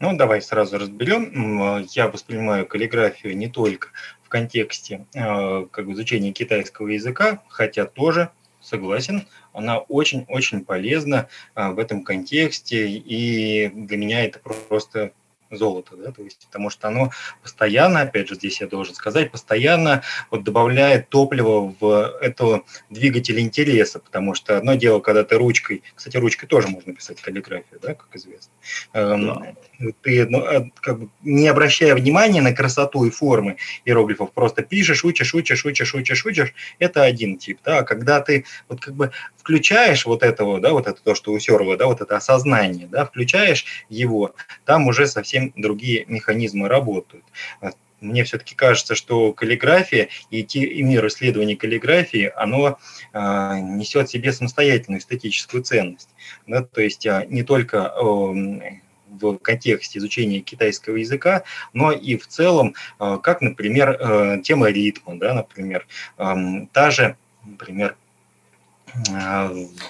[0.00, 1.84] Ну, давай сразу разберем.
[1.90, 3.88] Я воспринимаю каллиграфию не только
[4.24, 8.30] в контексте э, как изучения китайского языка, хотя тоже
[8.68, 15.12] согласен, она очень-очень полезна э, в этом контексте, и для меня это просто
[15.50, 17.10] золото, да, то есть потому что оно
[17.42, 23.98] постоянно, опять же, здесь я должен сказать, постоянно вот добавляет топливо в это двигатель интереса,
[23.98, 28.14] потому что одно дело, когда ты ручкой, кстати, ручкой тоже можно писать каллиграфию, да, как
[28.14, 28.52] известно,
[28.92, 29.26] эм,
[29.78, 29.92] да.
[30.02, 35.34] ты ну, как бы не обращая внимания на красоту и формы иероглифов, просто пишешь, учишь,
[35.34, 40.04] учишь, учишь, учишь, учишь, это один тип, да, а когда ты вот как бы включаешь
[40.04, 44.34] вот этого, да, вот это то, что усерло, да, вот это осознание, да, включаешь его,
[44.64, 47.24] там уже совсем совсем другие механизмы работают.
[47.60, 47.70] А,
[48.00, 52.78] мне все-таки кажется, что каллиграфия и, те, и мир исследований каллиграфии, оно
[53.12, 53.18] э,
[53.60, 56.08] несет в себе самостоятельную эстетическую ценность.
[56.46, 56.62] Да?
[56.62, 58.78] То есть э, не только э,
[59.20, 65.18] в контексте изучения китайского языка, но и в целом, э, как, например, э, тема ритма,
[65.18, 65.86] да, например,
[66.18, 66.34] э,
[66.72, 67.96] та же, например,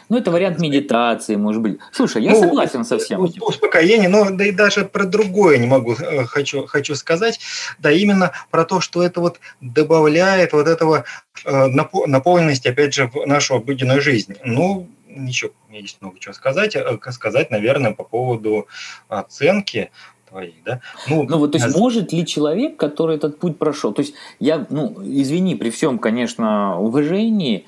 [0.08, 1.78] ну, это вариант медитации, может быть.
[1.92, 3.42] Слушай, я ну, согласен со всем этим.
[3.42, 7.40] Успокоение, но да и даже про другое не могу, э, хочу, хочу сказать.
[7.78, 11.04] Да, именно про то, что это вот добавляет вот этого
[11.44, 11.66] э,
[12.06, 14.34] наполненности, опять же, в нашу обыденную жизнь.
[14.44, 16.76] Ну, ничего, мне есть много чего сказать.
[16.76, 18.68] Э, сказать, наверное, по поводу
[19.08, 19.90] оценки
[20.28, 20.80] твоей, да?
[21.08, 21.78] Ну, ну вот, то есть, а...
[21.78, 26.78] может ли человек, который этот путь прошел, то есть, я, ну, извини, при всем, конечно,
[26.78, 27.66] уважении,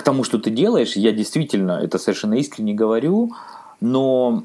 [0.00, 3.32] к тому, что ты делаешь, я действительно это совершенно искренне говорю,
[3.82, 4.44] но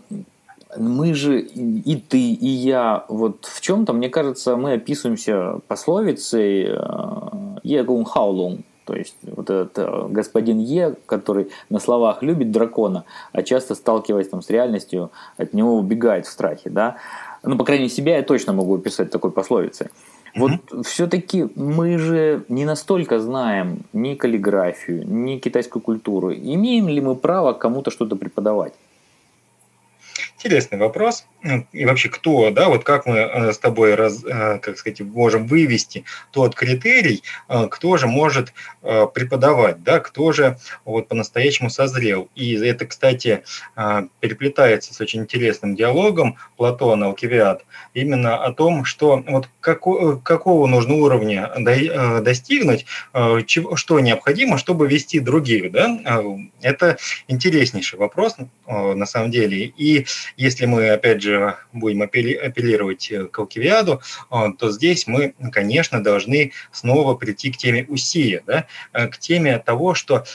[0.78, 6.64] мы же, и ты, и я, вот в чем-то, мне кажется, мы описываемся пословицей
[7.64, 13.06] «Егун э, хаулун», то есть вот этот э, господин Е, который на словах любит дракона,
[13.32, 16.98] а часто сталкиваясь там с реальностью, от него убегает в страхе, да.
[17.44, 19.88] Ну, по крайней мере, себя я точно могу описать такой пословицей.
[20.36, 20.84] Вот mm-hmm.
[20.84, 26.34] все-таки мы же не настолько знаем ни каллиграфию, ни китайскую культуру.
[26.34, 28.74] Имеем ли мы право кому-то что-то преподавать?
[30.38, 31.26] Интересный вопрос.
[31.72, 35.46] И вообще, кто, да, вот как мы э, с тобой, раз, э, как сказать, можем
[35.46, 42.30] вывести тот критерий, э, кто же может преподавать, да, кто же вот по-настоящему созрел.
[42.36, 43.44] И это, кстати,
[44.20, 50.96] переплетается с очень интересным диалогом Платона, Алкивиад, именно о том, что вот како, какого нужно
[50.96, 51.52] уровня
[52.22, 52.86] достигнуть,
[53.48, 56.00] чего, что необходимо, чтобы вести других, да.
[56.62, 58.36] Это интереснейший вопрос,
[58.68, 59.74] на самом деле.
[59.78, 60.06] И
[60.38, 67.16] если мы, опять же, будем апеллировать к Алкивиаду, а, то здесь мы, конечно, должны снова
[67.16, 70.26] прийти к теме усия, да, э, к теме того, что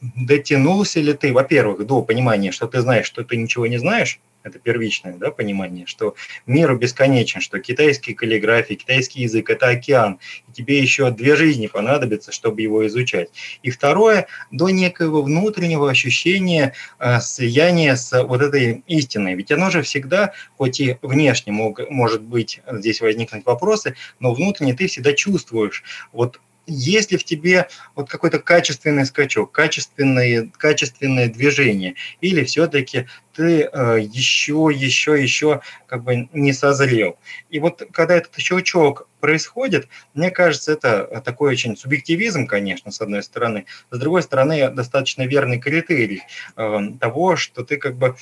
[0.00, 4.58] дотянулся ли ты, во-первых, до понимания, что ты знаешь, что ты ничего не знаешь, это
[4.58, 6.14] первичное да, понимание, что
[6.46, 12.32] мир бесконечен, что китайский каллиграфия, китайский язык– это океан, и тебе еще две жизни понадобится,
[12.32, 13.30] чтобы его изучать.
[13.62, 19.34] И второе, до некоего внутреннего ощущения э, слияния с вот этой истиной.
[19.34, 24.74] Ведь оно же всегда, хоть и внешне мог, может быть, здесь возникнуть вопросы, но внутренне
[24.74, 31.94] ты всегда чувствуешь вот есть ли в тебе вот какой-то качественный скачок, качественное, качественное движение,
[32.20, 37.18] или все-таки ты э, еще, еще, еще как бы не созрел.
[37.48, 43.22] И вот когда этот щелчок происходит, мне кажется, это такой очень субъективизм, конечно, с одной
[43.22, 46.22] стороны, с другой стороны, достаточно верный критерий
[46.56, 48.16] э, того, что ты как бы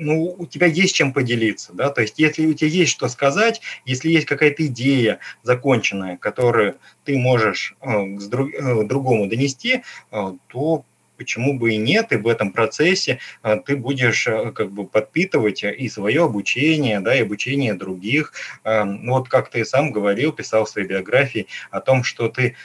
[0.00, 3.60] ну, у тебя есть чем поделиться, да, то есть если у тебя есть что сказать,
[3.84, 10.32] если есть какая-то идея законченная, которую ты можешь э, к друг, э, другому донести, э,
[10.48, 10.84] то
[11.20, 15.62] почему бы и нет, и в этом процессе а, ты будешь а, как бы подпитывать
[15.64, 18.32] и свое обучение, да, и обучение других.
[18.64, 22.56] А, ну, вот как ты сам говорил, писал в своей биографии о том, что ты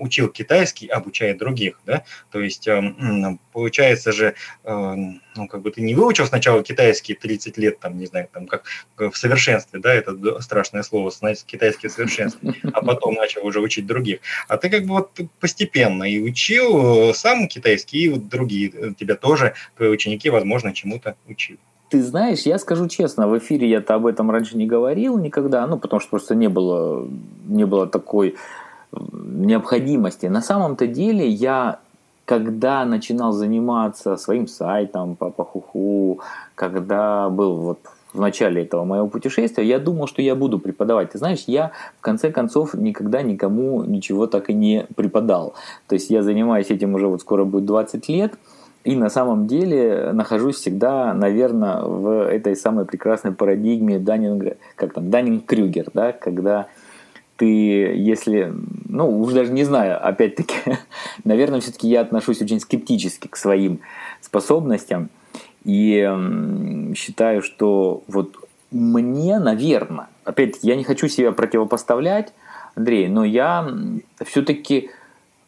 [0.00, 2.68] учил китайский, обучая других, да, то есть
[3.52, 4.34] получается же,
[5.36, 8.64] ну, как бы ты не выучил сначала китайский 30 лет, там, не знаю, там, как
[8.96, 13.86] в совершенстве, да, это страшное слово, знаете, китайский в совершенстве, а потом начал уже учить
[13.86, 14.20] других.
[14.48, 18.92] А ты как бы вот постепенно и учил э, сам китайский, и вот другие э,
[18.98, 21.58] тебя тоже, твои ученики, возможно, чему-то учили.
[21.88, 25.78] Ты знаешь, я скажу честно, в эфире я-то об этом раньше не говорил никогда, ну,
[25.78, 27.06] потому что просто не было,
[27.46, 28.34] не было такой
[28.92, 30.26] необходимости.
[30.26, 31.80] На самом-то деле я
[32.24, 36.20] когда начинал заниматься своим сайтом по Пахуху,
[36.54, 37.78] когда был вот
[38.12, 41.12] в начале этого моего путешествия, я думал, что я буду преподавать.
[41.12, 45.54] Ты знаешь, я в конце концов никогда никому ничего так и не преподал.
[45.88, 48.34] То есть я занимаюсь этим уже вот скоро будет 20 лет,
[48.84, 55.08] и на самом деле нахожусь всегда, наверное, в этой самой прекрасной парадигме Даннинга, как там,
[55.08, 56.66] Даннинг-Крюгер, да, когда
[57.42, 58.54] ты, если,
[58.88, 60.54] ну, уже даже не знаю, опять-таки,
[61.24, 63.80] наверное, все-таки я отношусь очень скептически к своим
[64.20, 65.10] способностям–
[65.64, 68.34] и считаю, что вот
[68.72, 72.32] мне, наверное, опять я не хочу себя противопоставлять,
[72.74, 73.68] Андрей, но я
[74.24, 74.90] все-таки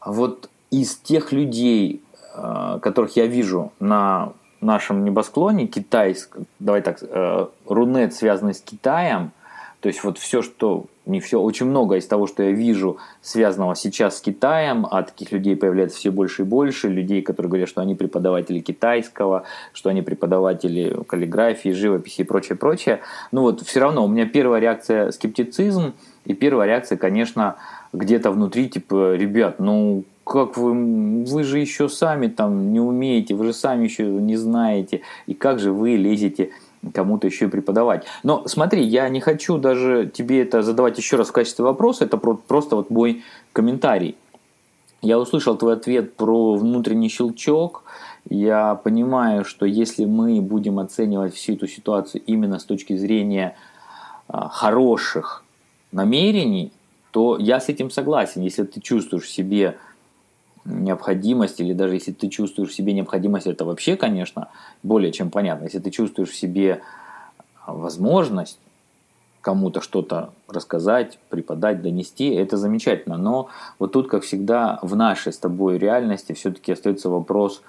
[0.04, 2.00] вот из тех людей,
[2.36, 9.32] э, которых я вижу на нашем небосклоне, китайск, давай так, э, Рунет, связанный с Китаем–
[9.84, 13.74] то есть вот все, что, не все, очень много из того, что я вижу, связанного
[13.74, 17.80] сейчас с Китаем, а таких людей появляется все больше и больше, людей, которые говорят, что
[17.80, 23.00] они преподаватели китайского, что они преподаватели каллиграфии, живописи и прочее, прочее.
[23.32, 25.92] Ну вот все равно у меня первая реакция скептицизм,
[26.24, 27.56] и первая реакция, конечно,
[27.92, 33.46] где-то внутри, типа, ребят, ну как вы, вы же еще сами там не умеете, вы
[33.46, 36.50] же сами еще не знаете, и как же вы лезете
[36.92, 38.04] кому-то еще и преподавать.
[38.22, 42.16] Но смотри, я не хочу даже тебе это задавать еще раз в качестве вопроса, это
[42.16, 44.16] просто вот мой комментарий.
[45.02, 47.84] Я услышал твой ответ про внутренний щелчок.
[48.28, 53.54] Я понимаю, что если мы будем оценивать всю эту ситуацию именно с точки зрения
[54.28, 55.44] а, хороших
[55.92, 56.72] намерений,
[57.10, 58.40] то я с этим согласен.
[58.40, 59.76] Если ты чувствуешь в себе
[60.64, 64.48] необходимость, или даже если ты чувствуешь в себе необходимость, это вообще, конечно,
[64.82, 65.64] более чем понятно.
[65.64, 66.80] Если ты чувствуешь в себе
[67.66, 68.58] возможность
[69.40, 73.18] кому-то что-то рассказать, преподать, донести, это замечательно.
[73.18, 73.48] Но
[73.78, 77.62] вот тут, как всегда, в нашей с тобой реальности все-таки остается вопрос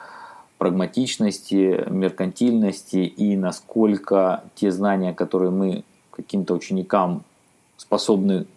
[0.58, 7.23] прагматичности, меркантильности и насколько те знания, которые мы каким-то ученикам
[7.75, 8.47] способны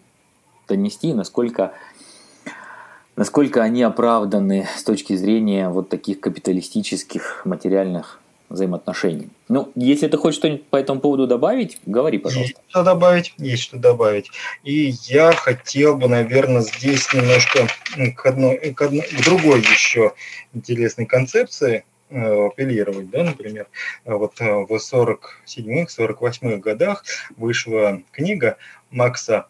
[0.69, 1.73] донести, насколько
[3.19, 9.29] насколько они оправданы с точки зрения вот таких капиталистических материальных взаимоотношений.
[9.49, 12.55] Ну, если ты хочешь что-нибудь по этому поводу добавить, говори, пожалуйста.
[12.57, 14.31] Есть что добавить, есть что добавить.
[14.63, 17.67] И я хотел бы, наверное, здесь немножко
[18.17, 20.13] к, одной, к, одной, к другой еще
[20.55, 23.67] интересной концепции э, апеллировать, да, например,
[24.05, 24.73] вот э, в
[25.51, 27.05] 47-48 годах
[27.37, 28.57] вышла книга
[28.91, 29.49] Макса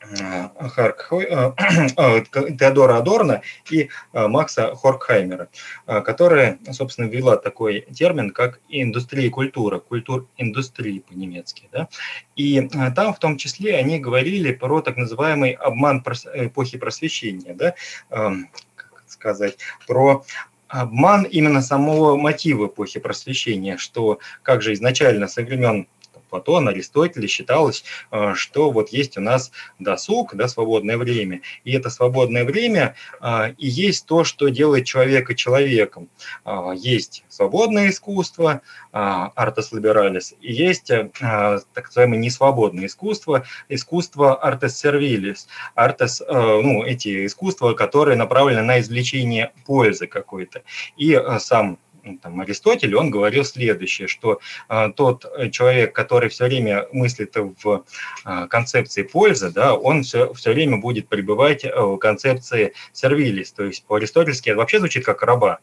[0.00, 1.52] Харк, э,
[1.96, 2.24] э,
[2.58, 5.48] Теодора Адорна и э, Макса Хоркхаймера,
[5.86, 11.68] которая, собственно, ввела такой термин, как индустрия и культура, культур индустрии по-немецки.
[11.72, 11.88] Да?
[12.36, 16.02] И там в том числе они говорили про так называемый обман
[16.34, 17.74] эпохи просвещения, да?
[18.10, 20.24] Эм, как сказать, про
[20.68, 25.88] обман именно самого мотива эпохи просвещения, что как же изначально со времен
[26.28, 31.90] Платона, Аристотеля считалось, э, что вот есть у нас досуг, да, свободное время, и это
[31.90, 36.08] свободное время э, и есть то, что делает человека человеком.
[36.44, 45.46] Э, есть свободное искусство, артес либералис, и есть так называемое несвободное искусство, искусство артес сервилис,
[45.74, 50.62] артес, ну, эти искусства, которые направлены на извлечение пользы какой-то.
[50.96, 51.78] И сам
[52.16, 57.84] там, Аристотель, он говорил следующее, что э, тот человек, который все время мыслит в
[58.24, 63.84] э, концепции пользы, да, он все, все время будет пребывать в концепции сервилис, то есть
[63.84, 65.58] по-аристотельски это вообще звучит как раба,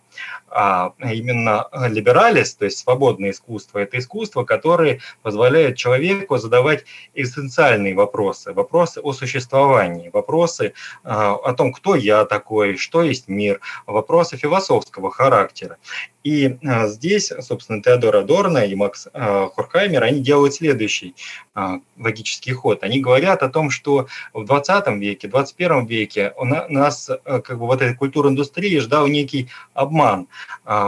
[0.49, 8.53] а именно либералис, то есть свободное искусство, это искусство, которое позволяет человеку задавать экзистенциальные вопросы,
[8.53, 10.71] вопросы о существовании, вопросы э,
[11.03, 15.77] о том, кто я такой, что есть мир, вопросы философского характера.
[16.25, 21.13] И а, здесь, собственно, Теодор Адорно и Макс а, Хорхаймер, они делают следующий
[21.53, 22.81] а, логический ход.
[22.81, 27.83] Они говорят о том, что в 20 веке, 21 веке у нас как бы вот
[27.83, 30.27] этой культура индустрии ждал некий обман,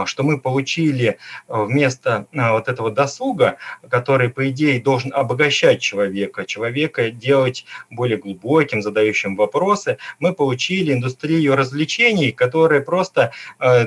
[0.06, 3.58] что мы получили вместо вот этого досуга,
[3.88, 11.56] который, по идее, должен обогащать человека, человека делать более глубоким, задающим вопросы, мы получили индустрию
[11.56, 13.32] развлечений, которая просто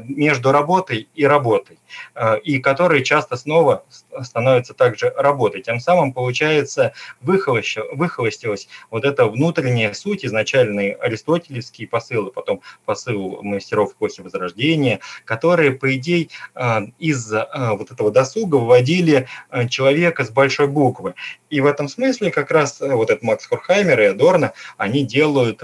[0.07, 1.79] между работой и работой работой,
[2.15, 3.83] э, и которые часто снова
[4.23, 5.61] становятся также работой.
[5.61, 14.21] Тем самым, получается, выхолостилась вот эта внутренняя суть, изначальные аристотелевские посылы, потом посыл мастеров эпохи
[14.21, 19.27] Возрождения, которые, по идее, э, из э, вот этого досуга выводили
[19.69, 21.13] человека с большой буквы.
[21.49, 25.63] И в этом смысле как раз вот этот Макс Хорхаймер и Адорно, они делают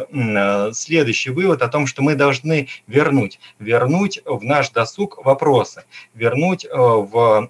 [0.73, 5.83] следующий вывод о том, что мы должны вернуть, вернуть в наш досуг вопросы,
[6.13, 7.49] вернуть в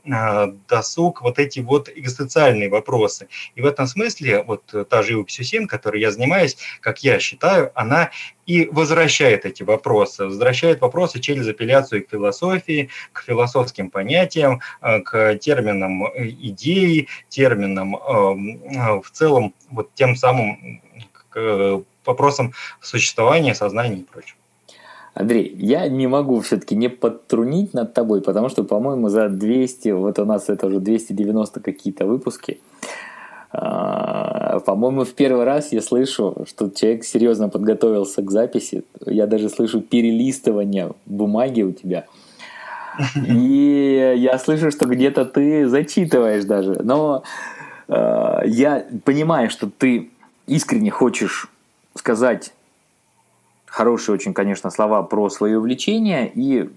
[0.67, 3.27] досуг досуг вот эти вот экзистенциальные вопросы.
[3.55, 8.11] И в этом смысле вот та живопись Усин, которой я занимаюсь, как я считаю, она
[8.45, 15.35] и возвращает эти вопросы, возвращает вопросы через апелляцию к философии, к философским понятиям, э, к
[15.35, 20.81] терминам э, идеи, терминам э, в целом вот тем самым
[21.29, 24.36] к вопросам существования, сознания и прочего.
[25.19, 30.19] Андрей, я не могу все-таки не подтрунить над тобой, потому что, по-моему, за 200, вот
[30.19, 32.59] у нас это уже 290 какие-то выпуски,
[33.51, 38.83] а, по-моему, в первый раз я слышу, что человек серьезно подготовился к записи.
[39.07, 42.05] Я даже слышу перелистывание бумаги у тебя.
[43.27, 46.79] И я слышу, что где-то ты зачитываешь даже.
[46.83, 47.23] Но
[47.87, 50.11] э, я понимаю, что ты
[50.45, 51.49] искренне хочешь
[51.95, 52.51] сказать
[53.77, 56.31] хорошие очень, конечно, слова про свое увлечение.
[56.33, 56.67] И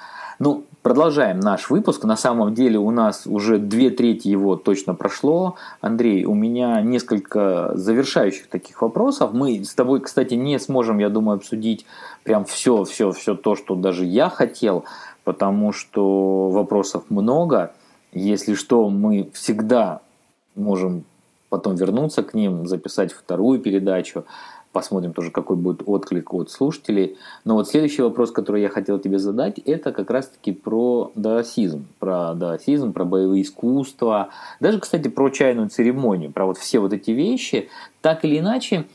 [0.41, 2.03] Ну, продолжаем наш выпуск.
[2.05, 5.55] На самом деле у нас уже две трети его точно прошло.
[5.81, 9.33] Андрей, у меня несколько завершающих таких вопросов.
[9.33, 11.87] Мы с тобой, кстати, не сможем, я думаю, обсудить
[12.25, 14.85] прям все, все, все то, что даже я хотел,
[15.25, 17.72] потому что вопросов много.
[18.12, 20.01] Если что, мы всегда
[20.55, 21.05] можем
[21.49, 24.25] потом вернуться к ним, записать вторую передачу.
[24.72, 27.16] Посмотрим тоже, какой будет отклик от слушателей.
[27.45, 31.87] Но вот следующий вопрос, который я хотел тебе задать, это как раз-таки про даосизм.
[32.01, 34.31] Про даосизм, про боевые искусства.
[34.59, 36.33] Даже, кстати, про чайную церемонию.
[36.33, 37.68] Про вот все вот эти вещи.
[38.01, 38.87] Так или иначе,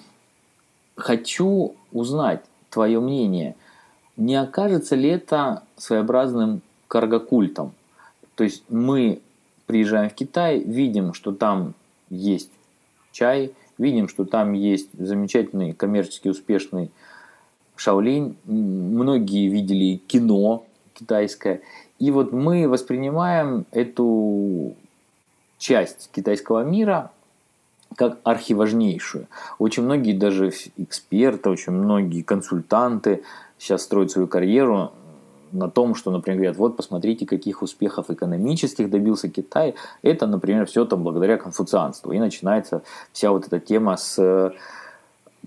[0.97, 3.55] хочу узнать твое мнение.
[4.19, 7.71] Не окажется ли это своеобразным каргокультом?
[8.35, 9.21] То есть мы
[9.65, 11.73] приезжаем в Китай, видим, что там
[12.09, 12.51] есть
[13.13, 16.91] чай, видим, что там есть замечательный коммерчески успешный
[17.77, 18.35] Шаолинь.
[18.43, 20.65] Многие видели кино
[20.95, 21.61] китайское.
[21.97, 24.75] И вот мы воспринимаем эту
[25.57, 27.11] часть китайского мира
[27.95, 29.27] как архиважнейшую.
[29.59, 33.23] Очень многие даже эксперты, очень многие консультанты
[33.59, 34.91] сейчас строят свою карьеру
[35.51, 39.75] на том, что, например, говорят, вот посмотрите, каких успехов экономических добился Китай.
[40.01, 42.11] Это, например, все там благодаря конфуцианству.
[42.11, 42.81] И начинается
[43.11, 44.53] вся вот эта тема с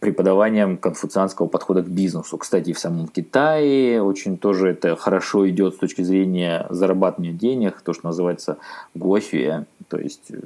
[0.01, 2.37] преподаванием конфуцианского подхода к бизнесу.
[2.37, 7.93] Кстати, в самом Китае очень тоже это хорошо идет с точки зрения зарабатывания денег, то,
[7.93, 8.59] что называется
[8.95, 10.41] гофия, то есть э,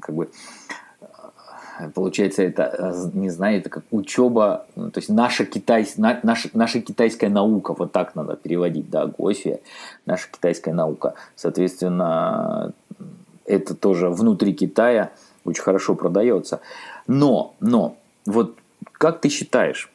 [0.00, 0.28] как бы
[1.94, 6.80] Получается, это, э, не знаю, это как учеба, ну, то есть наша, китайс, наша, наша
[6.80, 9.60] китайская наука, вот так надо переводить, да, Гофия,
[10.06, 11.14] наша китайская наука.
[11.36, 12.72] Соответственно,
[13.44, 15.10] это тоже внутри Китая
[15.44, 16.60] очень хорошо продается.
[17.06, 18.56] Но, но, вот
[18.92, 19.90] как ты считаешь,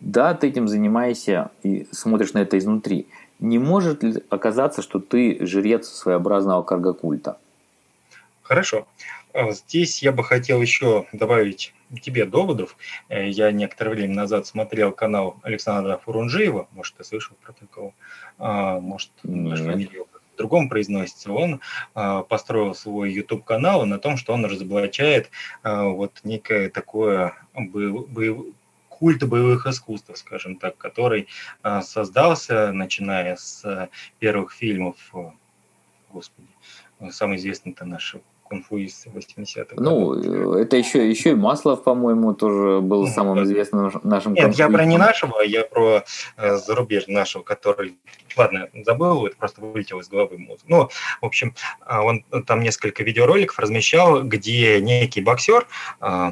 [0.00, 3.08] да, ты этим занимаешься и смотришь на это изнутри,
[3.38, 7.38] не может ли оказаться, что ты жрец своеобразного каргокульта?
[8.42, 8.86] Хорошо.
[9.50, 12.76] Здесь я бы хотел еще добавить тебе доводов.
[13.08, 17.94] Э, я некоторое время назад смотрел канал Александра Фурунжиева, может, ты слышал про такого,
[18.38, 21.32] а, может, фамилия в другом произносится.
[21.32, 21.60] Он
[21.94, 25.30] а, построил свой YouTube-канал на том, что он разоблачает
[25.62, 28.54] вот некое такое боев,
[28.88, 31.28] культ боевых искусств, скажем так, который
[31.82, 34.96] создался, начиная с первых фильмов,
[36.10, 36.48] господи,
[37.10, 38.16] самый известный-то наш
[38.48, 39.74] кунфуист 80-х.
[39.76, 40.56] Ну, годов.
[40.56, 43.44] это еще, еще и Маслов, по-моему, тоже был ну, самым да.
[43.44, 46.04] известным нашим Нет, я про не нашего, я про
[46.36, 47.96] э, зарубеж нашего, который,
[48.36, 50.64] ладно, забыл, это просто вылетело из головы мозг.
[50.68, 50.88] Ну,
[51.20, 55.66] в общем, а, он там несколько видеороликов размещал, где некий боксер,
[56.00, 56.30] э,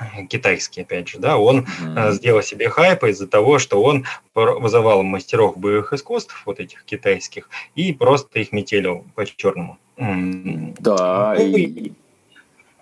[0.28, 2.12] китайский, опять же, да, он mm-hmm.
[2.12, 7.92] сделал себе хайп из-за того, что он вызывал мастеров боевых искусств, вот этих китайских, и
[7.92, 9.78] просто их метелил по-черному.
[9.96, 11.92] Да, ну, и...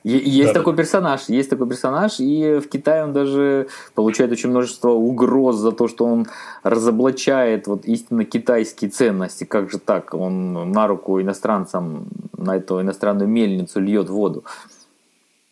[0.05, 0.83] Есть да, такой да.
[0.83, 5.89] персонаж, есть такой персонаж, и в Китае он даже получает очень множество угроз за то,
[5.89, 6.27] что он
[6.63, 9.45] разоблачает вот истинно китайские ценности.
[9.45, 10.15] Как же так?
[10.15, 12.07] Он на руку иностранцам,
[12.37, 14.45] на эту иностранную мельницу льет воду.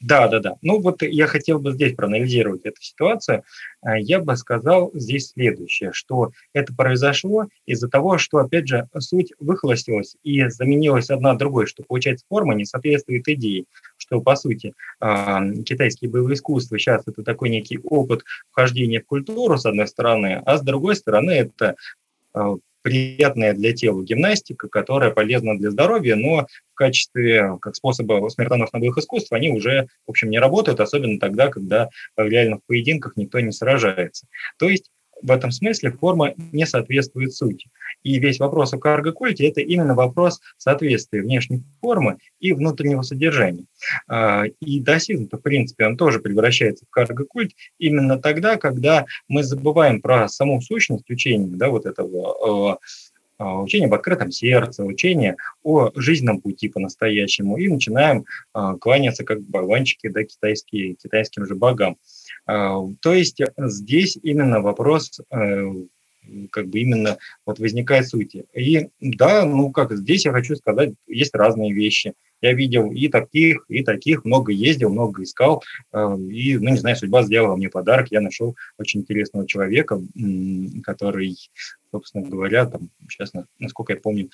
[0.06, 0.56] Да, да, да.
[0.62, 3.42] Ну вот я хотел бы здесь проанализировать эту ситуацию.
[3.80, 9.32] А, я бы сказал здесь следующее, что это произошло из-за того, что, опять же, суть
[9.40, 13.64] выхолостилась и заменилась одна другой, что, получается, форма не соответствует идее,
[13.96, 19.58] что, по сути, а, китайские боевые искусства сейчас это такой некий опыт вхождения в культуру,
[19.58, 21.74] с одной стороны, а с другой стороны это
[22.82, 28.98] приятная для тела гимнастика, которая полезна для здоровья, но в качестве, как способа смертоносных боевых
[28.98, 33.50] искусств они уже, в общем, не работают, особенно тогда, когда в реальных поединках никто не
[33.50, 34.28] сражается.
[34.58, 34.90] То есть
[35.22, 37.68] в этом смысле форма не соответствует сути.
[38.02, 43.64] И весь вопрос о карго-культе– это именно вопрос соответствия внешней формы и внутреннего содержания.
[44.08, 50.00] А, и даосизм, в принципе, он тоже превращается в карго-культ именно тогда, когда мы забываем
[50.00, 52.78] про саму сущность учения, да, вот этого а,
[53.38, 58.24] учение об открытом сердце, учение о жизненном пути по-настоящему, и начинаем
[58.80, 61.96] кланяться как болванчики да, китайские, китайским же богам.
[62.46, 65.72] А, то есть здесь именно вопрос э,
[66.50, 68.46] как бы именно вот возникает сути.
[68.54, 72.14] И да, ну как здесь я хочу сказать, есть разные вещи.
[72.42, 75.62] Я видел и таких, и таких, много ездил, много искал,
[75.92, 80.00] э, и, ну не знаю, судьба сделала мне подарок, я нашел очень интересного человека,
[80.84, 81.36] который,
[81.90, 84.30] собственно говоря, там, сейчас, насколько я помню,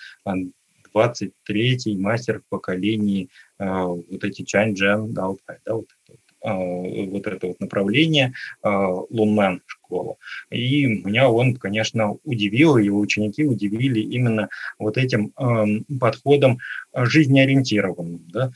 [0.94, 3.28] 23-й мастер в поколении
[3.59, 8.32] э, вот эти Чань Джан Даотай, да, вот а, вот это вот направление
[8.62, 10.18] а, Лунмен школу.
[10.51, 15.32] И меня он, конечно, удивил, его ученики удивили именно вот этим
[16.01, 16.59] подходом
[16.95, 18.26] жизнеориентированным.
[18.32, 18.53] Да?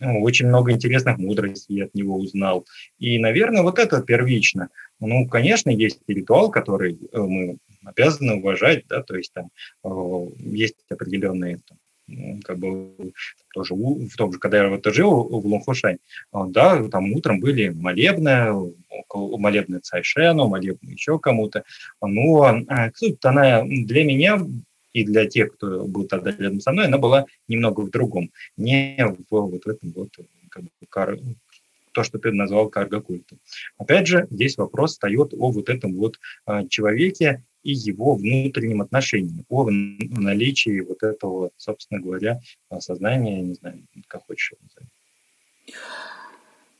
[0.00, 2.66] Ну, очень много интересных мудростей от него узнал.
[2.98, 4.68] И, наверное, вот это первично.
[5.00, 9.50] Ну, конечно, есть ритуал, который э, мы обязаны уважать, да, то есть там
[9.84, 11.78] э, есть определенные там,
[12.44, 13.12] как бы
[13.52, 15.98] тоже в том же, когда я вот жил в Лунхошань,
[16.32, 18.74] а, да, там утром были молебны,
[19.12, 21.64] молебны Цайшену, молебны еще кому-то,
[22.00, 24.40] но а, суть она для меня
[24.92, 28.96] и для тех, кто был тогда рядом со мной, она была немного в другом, не
[28.98, 30.10] в вот этом вот
[30.48, 31.18] как бы, кар,
[31.92, 33.38] то, что ты назвал карго-культом.
[33.76, 39.44] Опять же, здесь вопрос встает о вот этом вот а, человеке и его внутренним отношениям,
[39.50, 42.40] о наличии вот этого, собственно говоря,
[42.78, 44.90] сознания, не знаю, как хочешь его назовем.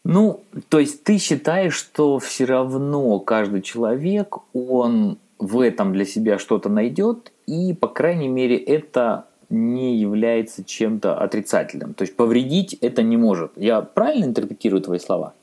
[0.04, 6.38] Ну, то есть ты считаешь, что все равно каждый человек, он в этом для себя
[6.38, 11.92] что-то найдет, и, по крайней мере, это не является чем-то отрицательным.
[11.92, 13.52] То есть повредить это не может.
[13.56, 15.34] Я правильно интерпретирую твои слова?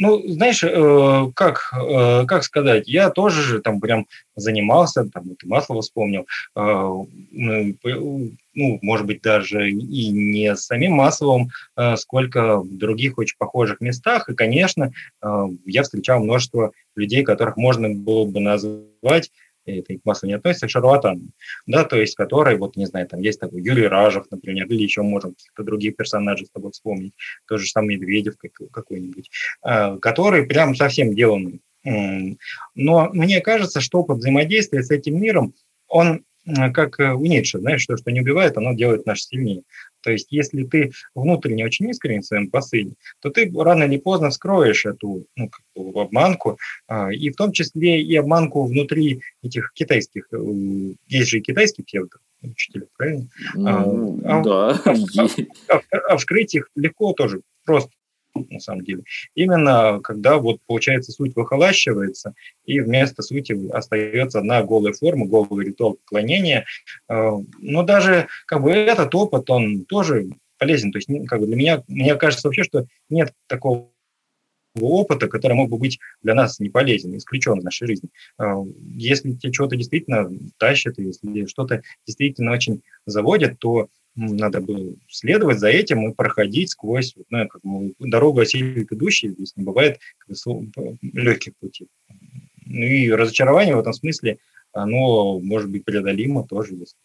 [0.00, 5.38] Ну, знаешь, э, как, э, как сказать, я тоже же там прям занимался, там вот
[5.42, 6.24] Маслова вспомнил,
[6.54, 6.60] э,
[8.54, 11.50] ну, может быть, даже и не с самим Масловым,
[11.96, 14.28] сколько в других очень похожих местах.
[14.28, 14.90] И, конечно,
[15.64, 19.30] я встречал множество людей, которых можно было бы назвать
[19.68, 21.32] это к массу не относится, к шарлатанам,
[21.66, 25.02] да, то есть который, вот, не знаю, там есть такой Юрий Ражев, например, или еще
[25.02, 27.12] можем каких-то других персонажей с тобой вспомнить,
[27.46, 28.34] тот же сам Медведев
[28.72, 29.30] какой-нибудь,
[29.62, 31.60] а, который прям совсем деланный.
[32.74, 35.54] Но мне кажется, что опыт взаимодействия с этим миром,
[35.86, 36.24] он
[36.72, 39.62] как у Ницше, знаешь, что, что не убивает, оно делает нас сильнее.
[40.02, 44.30] То есть, если ты внутренне очень искренен в своем посыле, то ты рано или поздно
[44.30, 49.72] вскроешь эту ну, как бы обманку, а, и в том числе и обманку внутри этих
[49.74, 50.36] китайских, э,
[51.08, 53.28] есть же и китайские псевдоучителя, правильно?
[53.54, 54.80] Ну, а, да.
[54.84, 54.94] А,
[55.68, 57.90] а, а, а вскрыть их легко тоже, просто
[58.50, 59.02] на самом деле.
[59.34, 62.34] Именно когда вот получается суть выхолащивается,
[62.64, 66.64] и вместо сути остается одна голая форма, голый ритуал поклонения.
[67.08, 70.28] Э, но даже как бы этот опыт, он тоже
[70.58, 70.92] полезен.
[70.92, 73.88] То есть как бы для меня, мне кажется вообще, что нет такого
[74.80, 78.10] опыта, который мог бы быть для нас не полезен, исключен в нашей жизни.
[78.38, 78.44] Э,
[78.94, 83.88] если тебе что-то действительно тащит, если что-то действительно очень заводит, то
[84.18, 89.56] надо было следовать за этим и проходить сквозь ну, как бы, дорогу осилит идущий, здесь
[89.56, 90.00] не бывает
[91.02, 91.88] легких путей.
[92.66, 94.38] Ну и разочарование в этом смысле,
[94.72, 96.96] оно может быть преодолимо тоже, если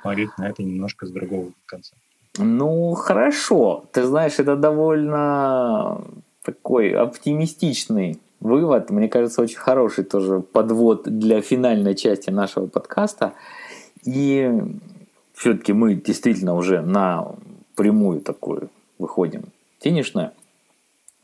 [0.00, 1.96] смотреть на это немножко с другого конца.
[2.38, 3.84] Ну, хорошо.
[3.92, 6.02] Ты знаешь, это довольно
[6.42, 8.90] такой оптимистичный вывод.
[8.90, 13.34] Мне кажется, очень хороший тоже подвод для финальной части нашего подкаста.
[14.04, 14.50] И
[15.34, 17.34] все-таки мы действительно уже на
[17.74, 19.44] прямую такую выходим
[19.80, 20.32] финишную.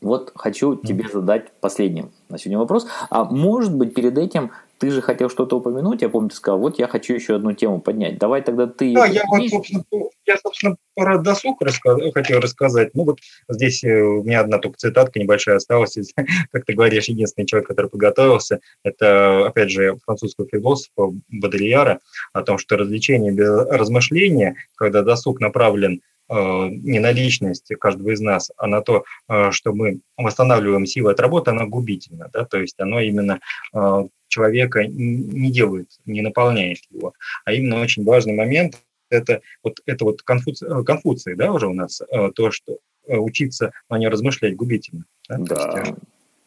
[0.01, 2.87] Вот хочу тебе задать последним на сегодня вопрос.
[3.09, 6.79] А может быть, перед этим ты же хотел что-то упомянуть, я помню, ты сказал, вот
[6.79, 8.17] я хочу еще одну тему поднять.
[8.17, 8.93] Давай тогда ты...
[8.93, 9.83] Да, я, вот, собственно,
[10.25, 11.99] я, собственно, про досуг рассказ...
[12.13, 12.95] хотел рассказать.
[12.95, 13.19] Ну вот
[13.49, 15.97] здесь э, у меня одна только цитатка небольшая осталась.
[16.51, 21.99] Как ты говоришь, единственный человек, который подготовился, это, опять же, французского философа Бодрияра
[22.33, 28.21] о том, что развлечение без размышления, когда досуг направлен Э, не на личность каждого из
[28.21, 32.29] нас, а на то, э, что мы восстанавливаем силы от работы, оно губительно.
[32.31, 32.45] Да?
[32.45, 33.39] То есть оно именно
[34.29, 37.13] человека не делает, не наполняет его.
[37.45, 42.01] А именно очень важный момент это вот, это вот конфуци, конфуции, да, уже у нас,
[42.35, 42.77] то, что
[43.07, 45.03] учиться, но не размышлять губительно.
[45.27, 45.37] Да.
[45.37, 45.95] да.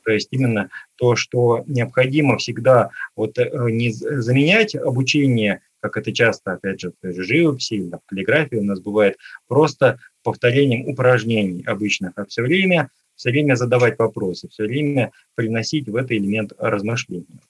[0.04, 6.80] То есть именно то, что необходимо всегда вот не заменять обучение как это часто, опять
[6.80, 9.16] же, в живописи, в каллиграфии у нас бывает,
[9.48, 15.96] просто повторением упражнений обычных, а все время, все время задавать вопросы, все время приносить в
[15.96, 17.40] это элемент размышления.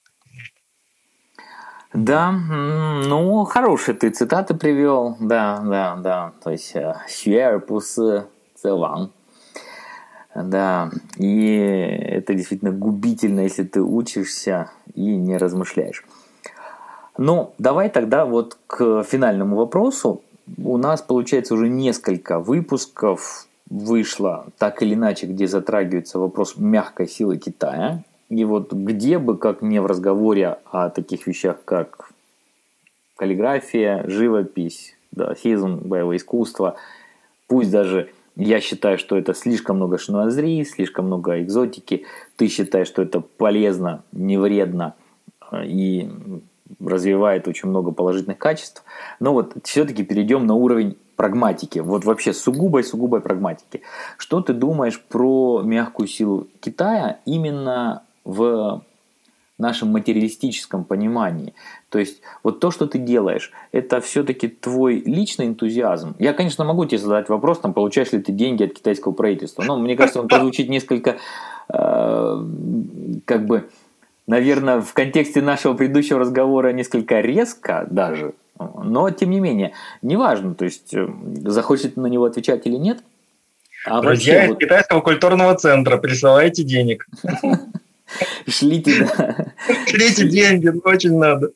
[1.95, 8.23] Да, ну, хорошие ты цитаты привел, да, да, да, то есть э, «Xuer пусы э,
[8.55, 9.13] цеван».
[10.35, 16.05] Да, и это действительно губительно, если ты учишься и не размышляешь.
[17.19, 20.23] Ну, давай тогда вот к финальному вопросу.
[20.57, 27.37] У нас, получается, уже несколько выпусков вышло так или иначе, где затрагивается вопрос мягкой силы
[27.37, 28.03] Китая,
[28.33, 32.13] и вот где бы, как не в разговоре о таких вещах, как
[33.17, 36.77] каллиграфия, живопись, да, хизм, боевое искусство,
[37.47, 42.07] пусть даже я считаю, что это слишком много шинуазри, слишком много экзотики,
[42.37, 44.95] ты считаешь, что это полезно, не вредно
[45.53, 46.09] и
[46.81, 48.83] развивает очень много положительных качеств.
[49.21, 53.83] Но вот все-таки перейдем на уровень прагматики, вот вообще сугубой-сугубой прагматики.
[54.17, 58.85] Что ты думаешь про мягкую силу Китая именно в
[59.59, 61.55] нашем материалистическом понимании.
[61.89, 66.17] То есть вот то, что ты делаешь, это все-таки твой личный энтузиазм.
[66.19, 69.79] Я, конечно, могу тебе задать вопрос, там, получаешь ли ты деньги от китайского правительства, но
[69.79, 71.17] мне кажется, он прозвучит несколько
[71.69, 72.47] э,
[73.25, 73.69] как бы
[74.27, 80.65] наверное, в контексте нашего предыдущего разговора несколько резко даже, но тем не менее, неважно, то
[80.65, 81.09] есть э,
[81.45, 83.03] захочет на него отвечать или нет.
[83.85, 84.61] А Друзья из вот...
[84.61, 87.07] китайского культурного центра, присылайте денег.
[88.47, 89.53] Шлите, да.
[89.87, 91.53] Шлите деньги, очень надо.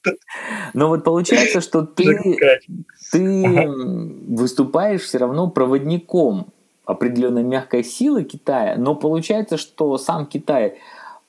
[0.74, 2.38] Но вот получается, что ты,
[3.12, 3.68] ты
[4.28, 6.48] выступаешь все равно проводником
[6.84, 10.78] определенной мягкой силы Китая, но получается, что сам Китай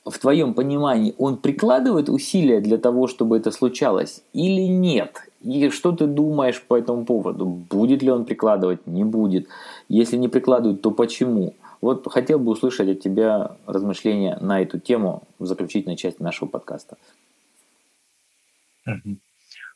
[0.09, 5.21] в твоем понимании, он прикладывает усилия для того, чтобы это случалось или нет?
[5.41, 7.45] И что ты думаешь по этому поводу?
[7.45, 8.87] Будет ли он прикладывать?
[8.87, 9.47] Не будет.
[9.89, 11.53] Если не прикладывает, то почему?
[11.81, 16.97] Вот хотел бы услышать от тебя размышления на эту тему в заключительной части нашего подкаста.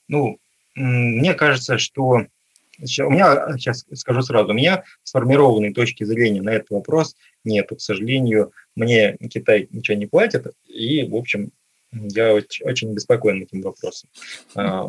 [0.08, 0.40] Ну,
[0.76, 6.72] мне кажется, что у меня, сейчас скажу сразу, у меня сформированной точки зрения на этот
[6.72, 7.70] вопрос нет.
[7.70, 11.52] К сожалению, мне Китай ничего не платит, и, в общем,
[11.92, 14.10] я очень, беспокоен этим вопросом.
[14.56, 14.88] А,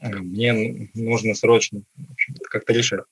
[0.00, 1.82] мне нужно срочно
[2.50, 3.04] как-то решать.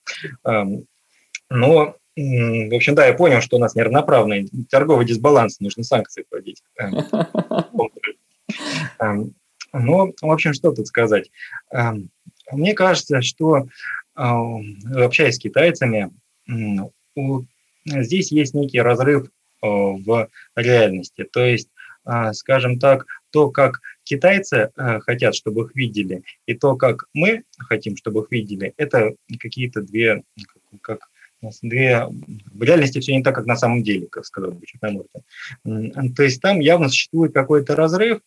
[1.50, 6.62] Но в общем, да, я понял, что у нас неравноправный торговый дисбаланс, нужно санкции вводить.
[6.78, 6.94] Эм,
[8.98, 9.34] эм,
[9.74, 11.30] ну, в общем, что тут сказать.
[11.70, 12.08] Эм,
[12.50, 13.66] мне кажется, что
[14.14, 16.10] общаясь с китайцами,
[17.84, 19.28] здесь есть некий разрыв э,
[19.66, 21.24] в реальности.
[21.24, 21.68] То есть,
[22.06, 27.42] э, скажем так, то, как китайцы э, хотят, чтобы их видели, и то, как мы
[27.58, 30.22] хотим, чтобы их видели, это какие-то две,
[30.80, 31.00] как
[31.62, 32.06] две...
[32.52, 36.14] В реальности все не так, как на самом деле, как сказал бы Черноморкин.
[36.14, 38.20] То есть там явно существует какой-то разрыв,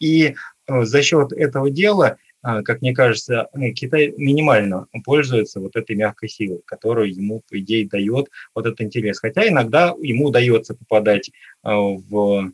[0.00, 0.34] и
[0.66, 5.94] э, за счет этого дела, э, как мне кажется, э, Китай минимально пользуется вот этой
[5.94, 9.20] мягкой силой, которую ему, по идее, дает вот этот интерес.
[9.20, 11.30] Хотя иногда ему удается попадать
[11.62, 12.50] в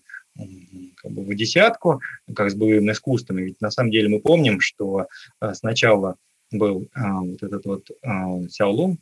[0.96, 2.02] как бы в десятку,
[2.34, 3.42] как с боевыми искусствами.
[3.42, 5.06] Ведь на самом деле мы помним, что
[5.54, 6.16] сначала
[6.58, 8.98] был а, вот этот вот а, Сяолун,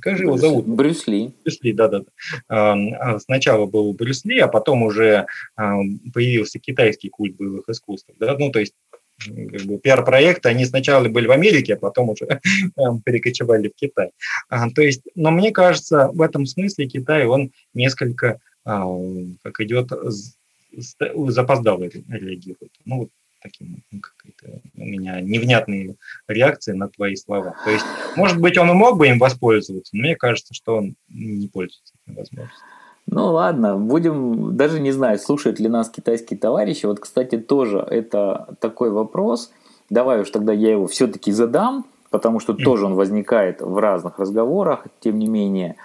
[0.00, 0.66] как же его зовут?
[0.66, 1.32] Брюс Ли.
[1.44, 2.02] Брюс Ли, да-да.
[2.48, 5.26] А, а, сначала был Брюс Ли, а потом уже
[5.56, 5.76] а,
[6.12, 8.08] появился китайский культ боевых искусств.
[8.18, 8.36] Да?
[8.38, 8.74] Ну, то есть
[9.18, 12.26] как бы, пиар-проекты, они сначала были в Америке, а потом уже
[13.04, 14.10] перекочевали в Китай.
[14.48, 18.86] А, то есть, но мне кажется, в этом смысле Китай, он несколько, а,
[19.42, 19.90] как идет,
[20.72, 22.72] запоздало реагирует.
[22.84, 23.10] Ну, вот
[23.44, 25.96] таким ну, какая-то у меня невнятные
[26.28, 27.54] реакции на твои слова.
[27.64, 27.84] То есть,
[28.16, 31.94] может быть, он и мог бы им воспользоваться, но мне кажется, что он не пользуется
[32.06, 32.64] этим возможностью.
[33.06, 36.86] Ну ладно, будем, даже не знаю, слушают ли нас китайские товарищи.
[36.86, 39.52] Вот, кстати, тоже это такой вопрос.
[39.90, 44.86] Давай уж тогда я его все-таки задам, потому что тоже он возникает в разных разговорах,
[45.00, 45.76] тем не менее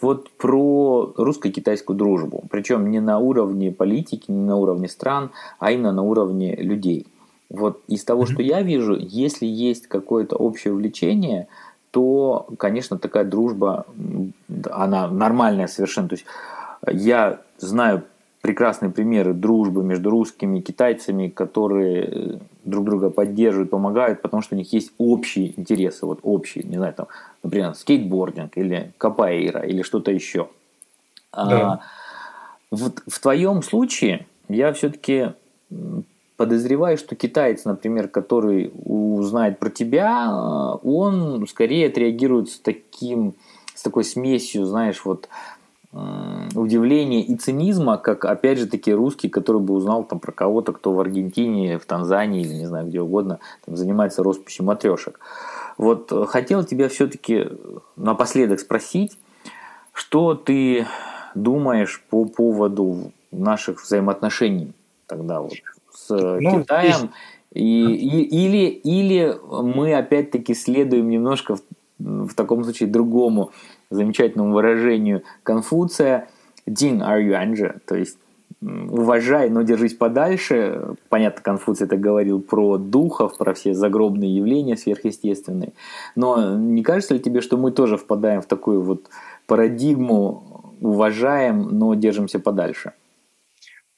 [0.00, 2.44] вот про русско-китайскую дружбу.
[2.50, 7.06] Причем не на уровне политики, не на уровне стран, а именно на уровне людей.
[7.50, 11.48] Вот из того, что я вижу, если есть какое-то общее увлечение,
[11.90, 13.86] то, конечно, такая дружба,
[14.70, 16.08] она нормальная совершенно.
[16.08, 16.26] То есть
[16.86, 18.04] я знаю
[18.40, 24.54] прекрасные примеры дружбы между русскими и китайцами, которые э, друг друга поддерживают, помогают, потому что
[24.54, 27.08] у них есть общие интересы, вот общие, не знаю, там,
[27.42, 30.48] например, скейтбординг или капаэйра или что-то еще.
[31.32, 31.60] А, да.
[31.60, 31.80] А,
[32.70, 35.32] вот в твоем случае я все-таки
[36.40, 43.34] подозреваю, что китаец, например, который узнает про тебя, он скорее отреагирует с таким,
[43.74, 45.28] с такой смесью, знаешь, вот
[45.92, 50.94] удивления и цинизма, как, опять же, таки русский, который бы узнал там про кого-то, кто
[50.94, 55.20] в Аргентине, в Танзании или не знаю где угодно там, занимается росписью матрешек.
[55.76, 57.48] Вот э, хотел тебя все-таки
[57.96, 59.18] напоследок спросить,
[59.92, 60.86] что ты
[61.34, 64.72] думаешь по поводу наших взаимоотношений
[65.06, 65.52] тогда вот
[66.16, 67.10] ну, Китаем?
[67.52, 71.62] И, и, или, или мы опять-таки следуем немножко в,
[71.98, 73.50] в таком случае другому
[73.90, 76.28] замечательному выражению Конфуция
[76.66, 78.18] «Дин ар юаньже», то есть
[78.60, 80.94] уважай, но держись подальше.
[81.08, 85.72] Понятно, Конфуций это говорил про духов, про все загробные явления сверхъестественные.
[86.14, 89.08] Но не кажется ли тебе, что мы тоже впадаем в такую вот
[89.46, 92.92] парадигму уважаем, но держимся подальше?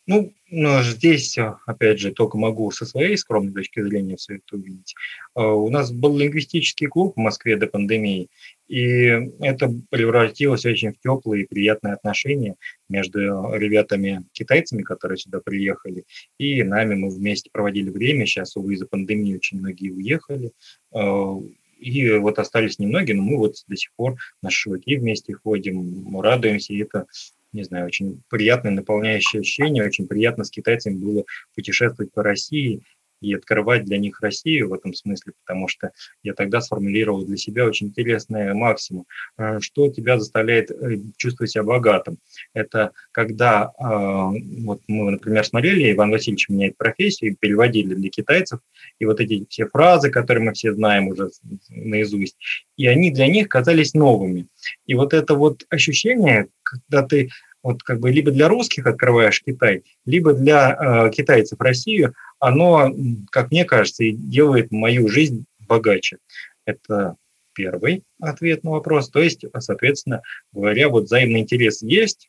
[0.06, 4.94] Ну, но здесь, опять же, только могу со своей скромной точки зрения все это увидеть.
[5.34, 8.28] А, у нас был лингвистический клуб в Москве до пандемии,
[8.66, 9.04] и
[9.40, 12.56] это превратилось очень в теплые и приятные отношения
[12.88, 13.20] между
[13.54, 16.04] ребятами-китайцами, которые сюда приехали,
[16.36, 16.96] и нами.
[16.96, 18.26] Мы вместе проводили время.
[18.26, 20.50] Сейчас, увы, из-за пандемии очень многие уехали.
[20.92, 21.38] А,
[21.78, 26.72] и вот остались немногие, но мы вот до сих пор на шашлыки вместе ходим, радуемся,
[26.72, 27.06] и это
[27.52, 31.24] не знаю, очень приятное, наполняющее ощущение, очень приятно с китайцами было
[31.54, 32.82] путешествовать по России.
[33.22, 35.92] И открывать для них Россию в этом смысле, потому что
[36.22, 39.06] я тогда сформулировал для себя очень интересный максимум.
[39.38, 42.18] Э, что тебя заставляет э, чувствовать себя богатым?
[42.54, 48.60] Это когда, вот мы, например, смотрели, Иван Васильевич меняет профессию, переводили для китайцев,
[48.98, 51.30] и вот эти все фразы, которые мы все знаем уже
[51.70, 52.36] наизусть,
[52.76, 54.48] и они для них казались новыми.
[54.86, 57.30] И вот это вот ощущение, когда ты
[57.62, 62.92] вот как бы либо для русских открываешь Китай, либо для э, китайцев Россию, оно,
[63.30, 66.18] как мне кажется, и делает мою жизнь богаче.
[66.64, 67.16] Это
[67.54, 69.10] первый ответ на вопрос.
[69.10, 72.28] То есть, соответственно говоря, вот взаимный интерес есть,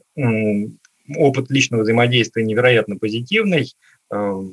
[1.16, 3.74] опыт личного взаимодействия невероятно позитивный,
[4.12, 4.44] э,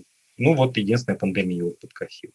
[0.40, 2.32] ну вот единственная пандемия вот подкосила.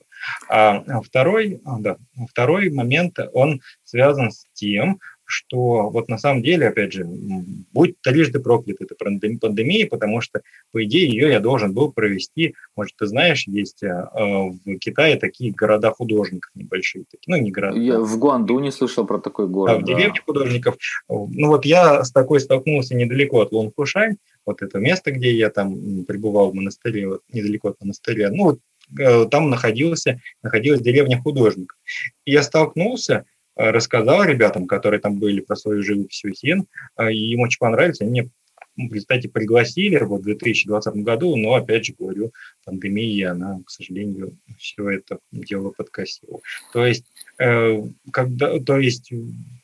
[0.47, 1.97] А второй, да,
[2.29, 8.39] второй момент, он связан с тем, что вот на самом деле, опять же, будь трижды
[8.39, 13.47] проклят эта пандемия, потому что, по идее, ее я должен был провести, может, ты знаешь,
[13.47, 17.77] есть э, в Китае такие города художников небольшие, такие, ну, не города.
[17.77, 19.75] Я в Гуанду не слышал про такой город.
[19.75, 20.77] А, в деревне художников.
[21.09, 26.05] Ну, вот я с такой столкнулся недалеко от Лунфушань, вот это место, где я там
[26.05, 28.59] пребывал в монастыре, вот недалеко от монастыря, ну, вот
[28.99, 31.77] э, там находился, находилась деревня художников.
[32.25, 33.23] И я столкнулся Э,
[33.55, 38.01] рассказал ребятам, которые там были про свою живопись Усин, э, и им очень понравилось.
[38.01, 38.29] Они меня,
[38.75, 42.31] ну, кстати, пригласили вот в 2020 году, но, опять же говорю,
[42.65, 46.39] пандемия, она, к сожалению, все это дело подкосила.
[46.73, 47.05] То есть,
[47.39, 47.81] э,
[48.11, 49.11] когда, то есть,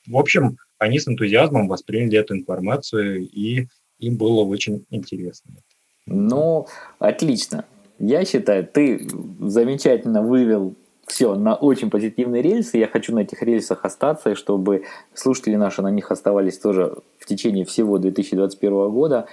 [0.08, 3.68] в общем, они с энтузиазмом восприняли эту информацию, и
[4.00, 5.52] им было очень интересно.
[6.08, 6.68] Ну,
[7.00, 7.66] отлично.
[8.00, 9.08] Я считаю, ты
[9.40, 10.76] замечательно вывел
[11.08, 12.78] все на очень позитивные рельсы.
[12.78, 14.84] Я хочу на этих рельсах остаться, чтобы
[15.14, 19.28] слушатели наши на них оставались тоже в течение всего 2021 года.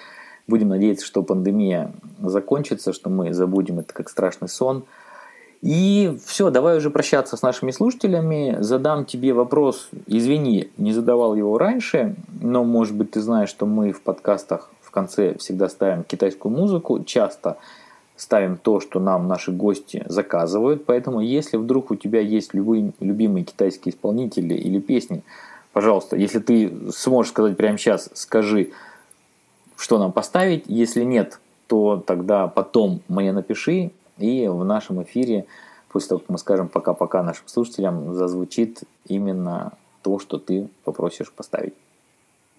[0.46, 4.84] Будем надеяться, что пандемия закончится, что мы забудем это как страшный сон.
[5.60, 8.56] И все, давай уже прощаться с нашими слушателями.
[8.60, 9.88] Задам тебе вопрос.
[10.06, 14.90] Извини, не задавал его раньше, но, может быть, ты знаешь, что мы в подкастах в
[14.90, 17.02] конце всегда ставим китайскую музыку.
[17.04, 17.58] Часто
[18.18, 20.84] ставим то, что нам наши гости заказывают.
[20.84, 25.22] Поэтому, если вдруг у тебя есть любые, любимые китайские исполнители или песни,
[25.72, 28.72] пожалуйста, если ты сможешь сказать прямо сейчас, скажи,
[29.78, 30.64] что нам поставить.
[30.66, 35.46] Если нет, то тогда потом мне напиши, и в нашем эфире,
[35.88, 41.74] после того, как мы скажем пока-пока нашим слушателям, зазвучит именно то, что ты попросишь поставить.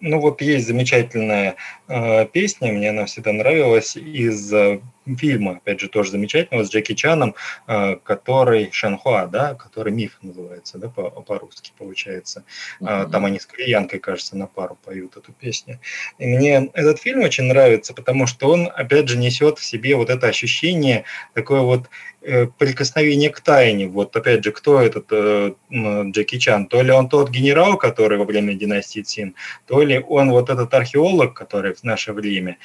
[0.02, 1.56] Ну вот есть замечательная
[1.90, 4.80] э, песня, мне она всегда нравилась из э,
[5.18, 7.36] фильма, опять же, тоже замечательного, с Джеки Чаном,
[7.68, 12.44] э, который Шанхуа, да, который миф называется, да, по- по-русски получается.
[12.82, 13.12] Mm-hmm.
[13.12, 15.80] Там они с кореянкой, кажется, на пару поют эту песню.
[16.18, 20.10] И мне этот фильм очень нравится, потому что он, опять же, несет в себе вот
[20.10, 21.90] это ощущение, такое вот
[22.22, 23.88] Э, прикосновение к тайне.
[23.88, 26.68] Вот опять же, кто этот э, Джеки Чан?
[26.68, 29.36] То ли он тот генерал, который во время династии Цин,
[29.68, 32.58] то ли он вот этот археолог, который в наше время.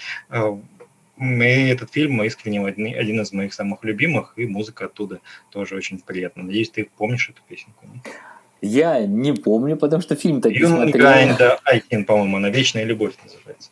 [1.19, 6.43] И этот фильм искренне один из моих самых любимых, и музыка оттуда тоже очень приятна.
[6.43, 7.87] Надеюсь, ты помнишь эту песенку.
[8.61, 11.07] Я не помню, потому что фильм-то не смотрел.
[11.65, 13.71] Айкин, по-моему, она «Вечная любовь» называется.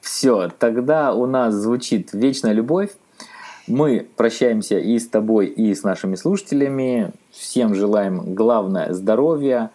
[0.00, 2.90] Все, тогда у нас звучит «Вечная любовь».
[3.66, 7.12] Мы прощаемся и с тобой, и с нашими слушателями.
[7.30, 9.70] Всем желаем главное здоровья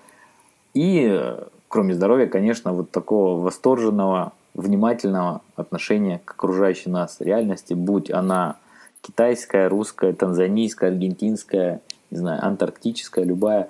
[0.76, 1.36] и,
[1.70, 8.58] кроме здоровья, конечно, вот такого восторженного, внимательного отношения к окружающей нас реальности, будь она
[9.02, 11.82] китайская, русская, танзанийская, аргентинская,
[12.12, 13.70] не знаю, антарктическая, любая.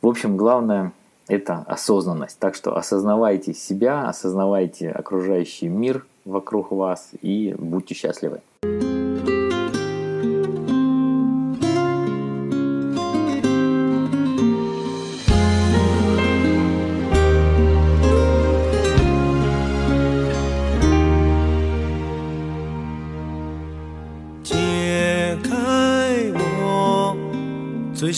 [0.00, 0.92] В общем, главное–
[1.28, 2.38] это осознанность.
[2.38, 8.40] Так что осознавайте себя, осознавайте окружающий мир вокруг вас и будьте счастливы.
[8.62, 8.91] 最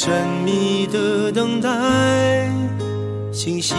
[0.05, 0.13] 神
[0.45, 2.47] 秘的等待，
[3.33, 3.77] 星星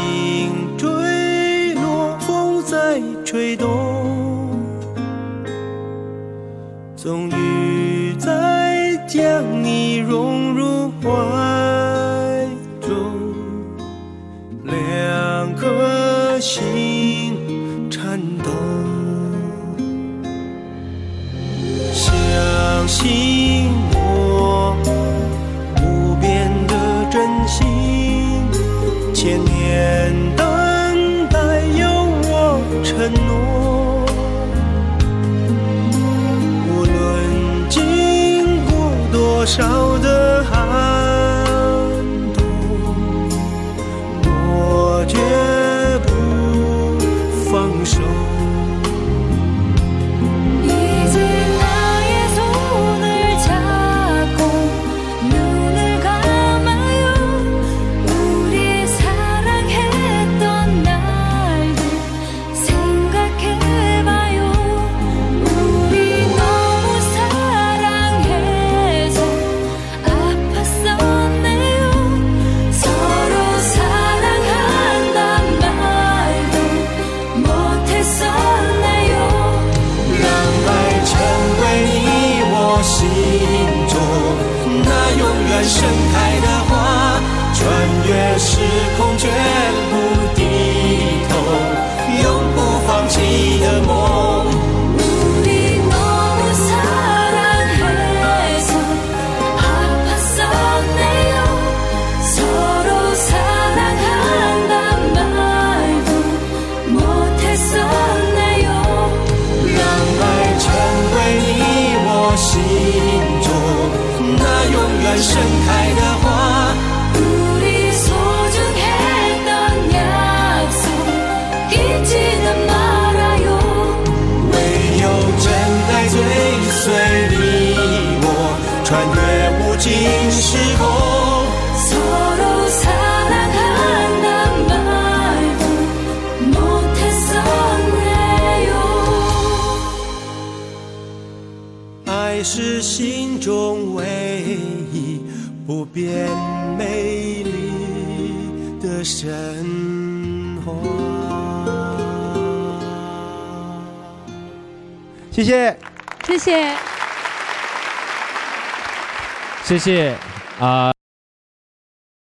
[159.75, 159.81] 谢谢。
[159.81, 160.24] 谢谢啊。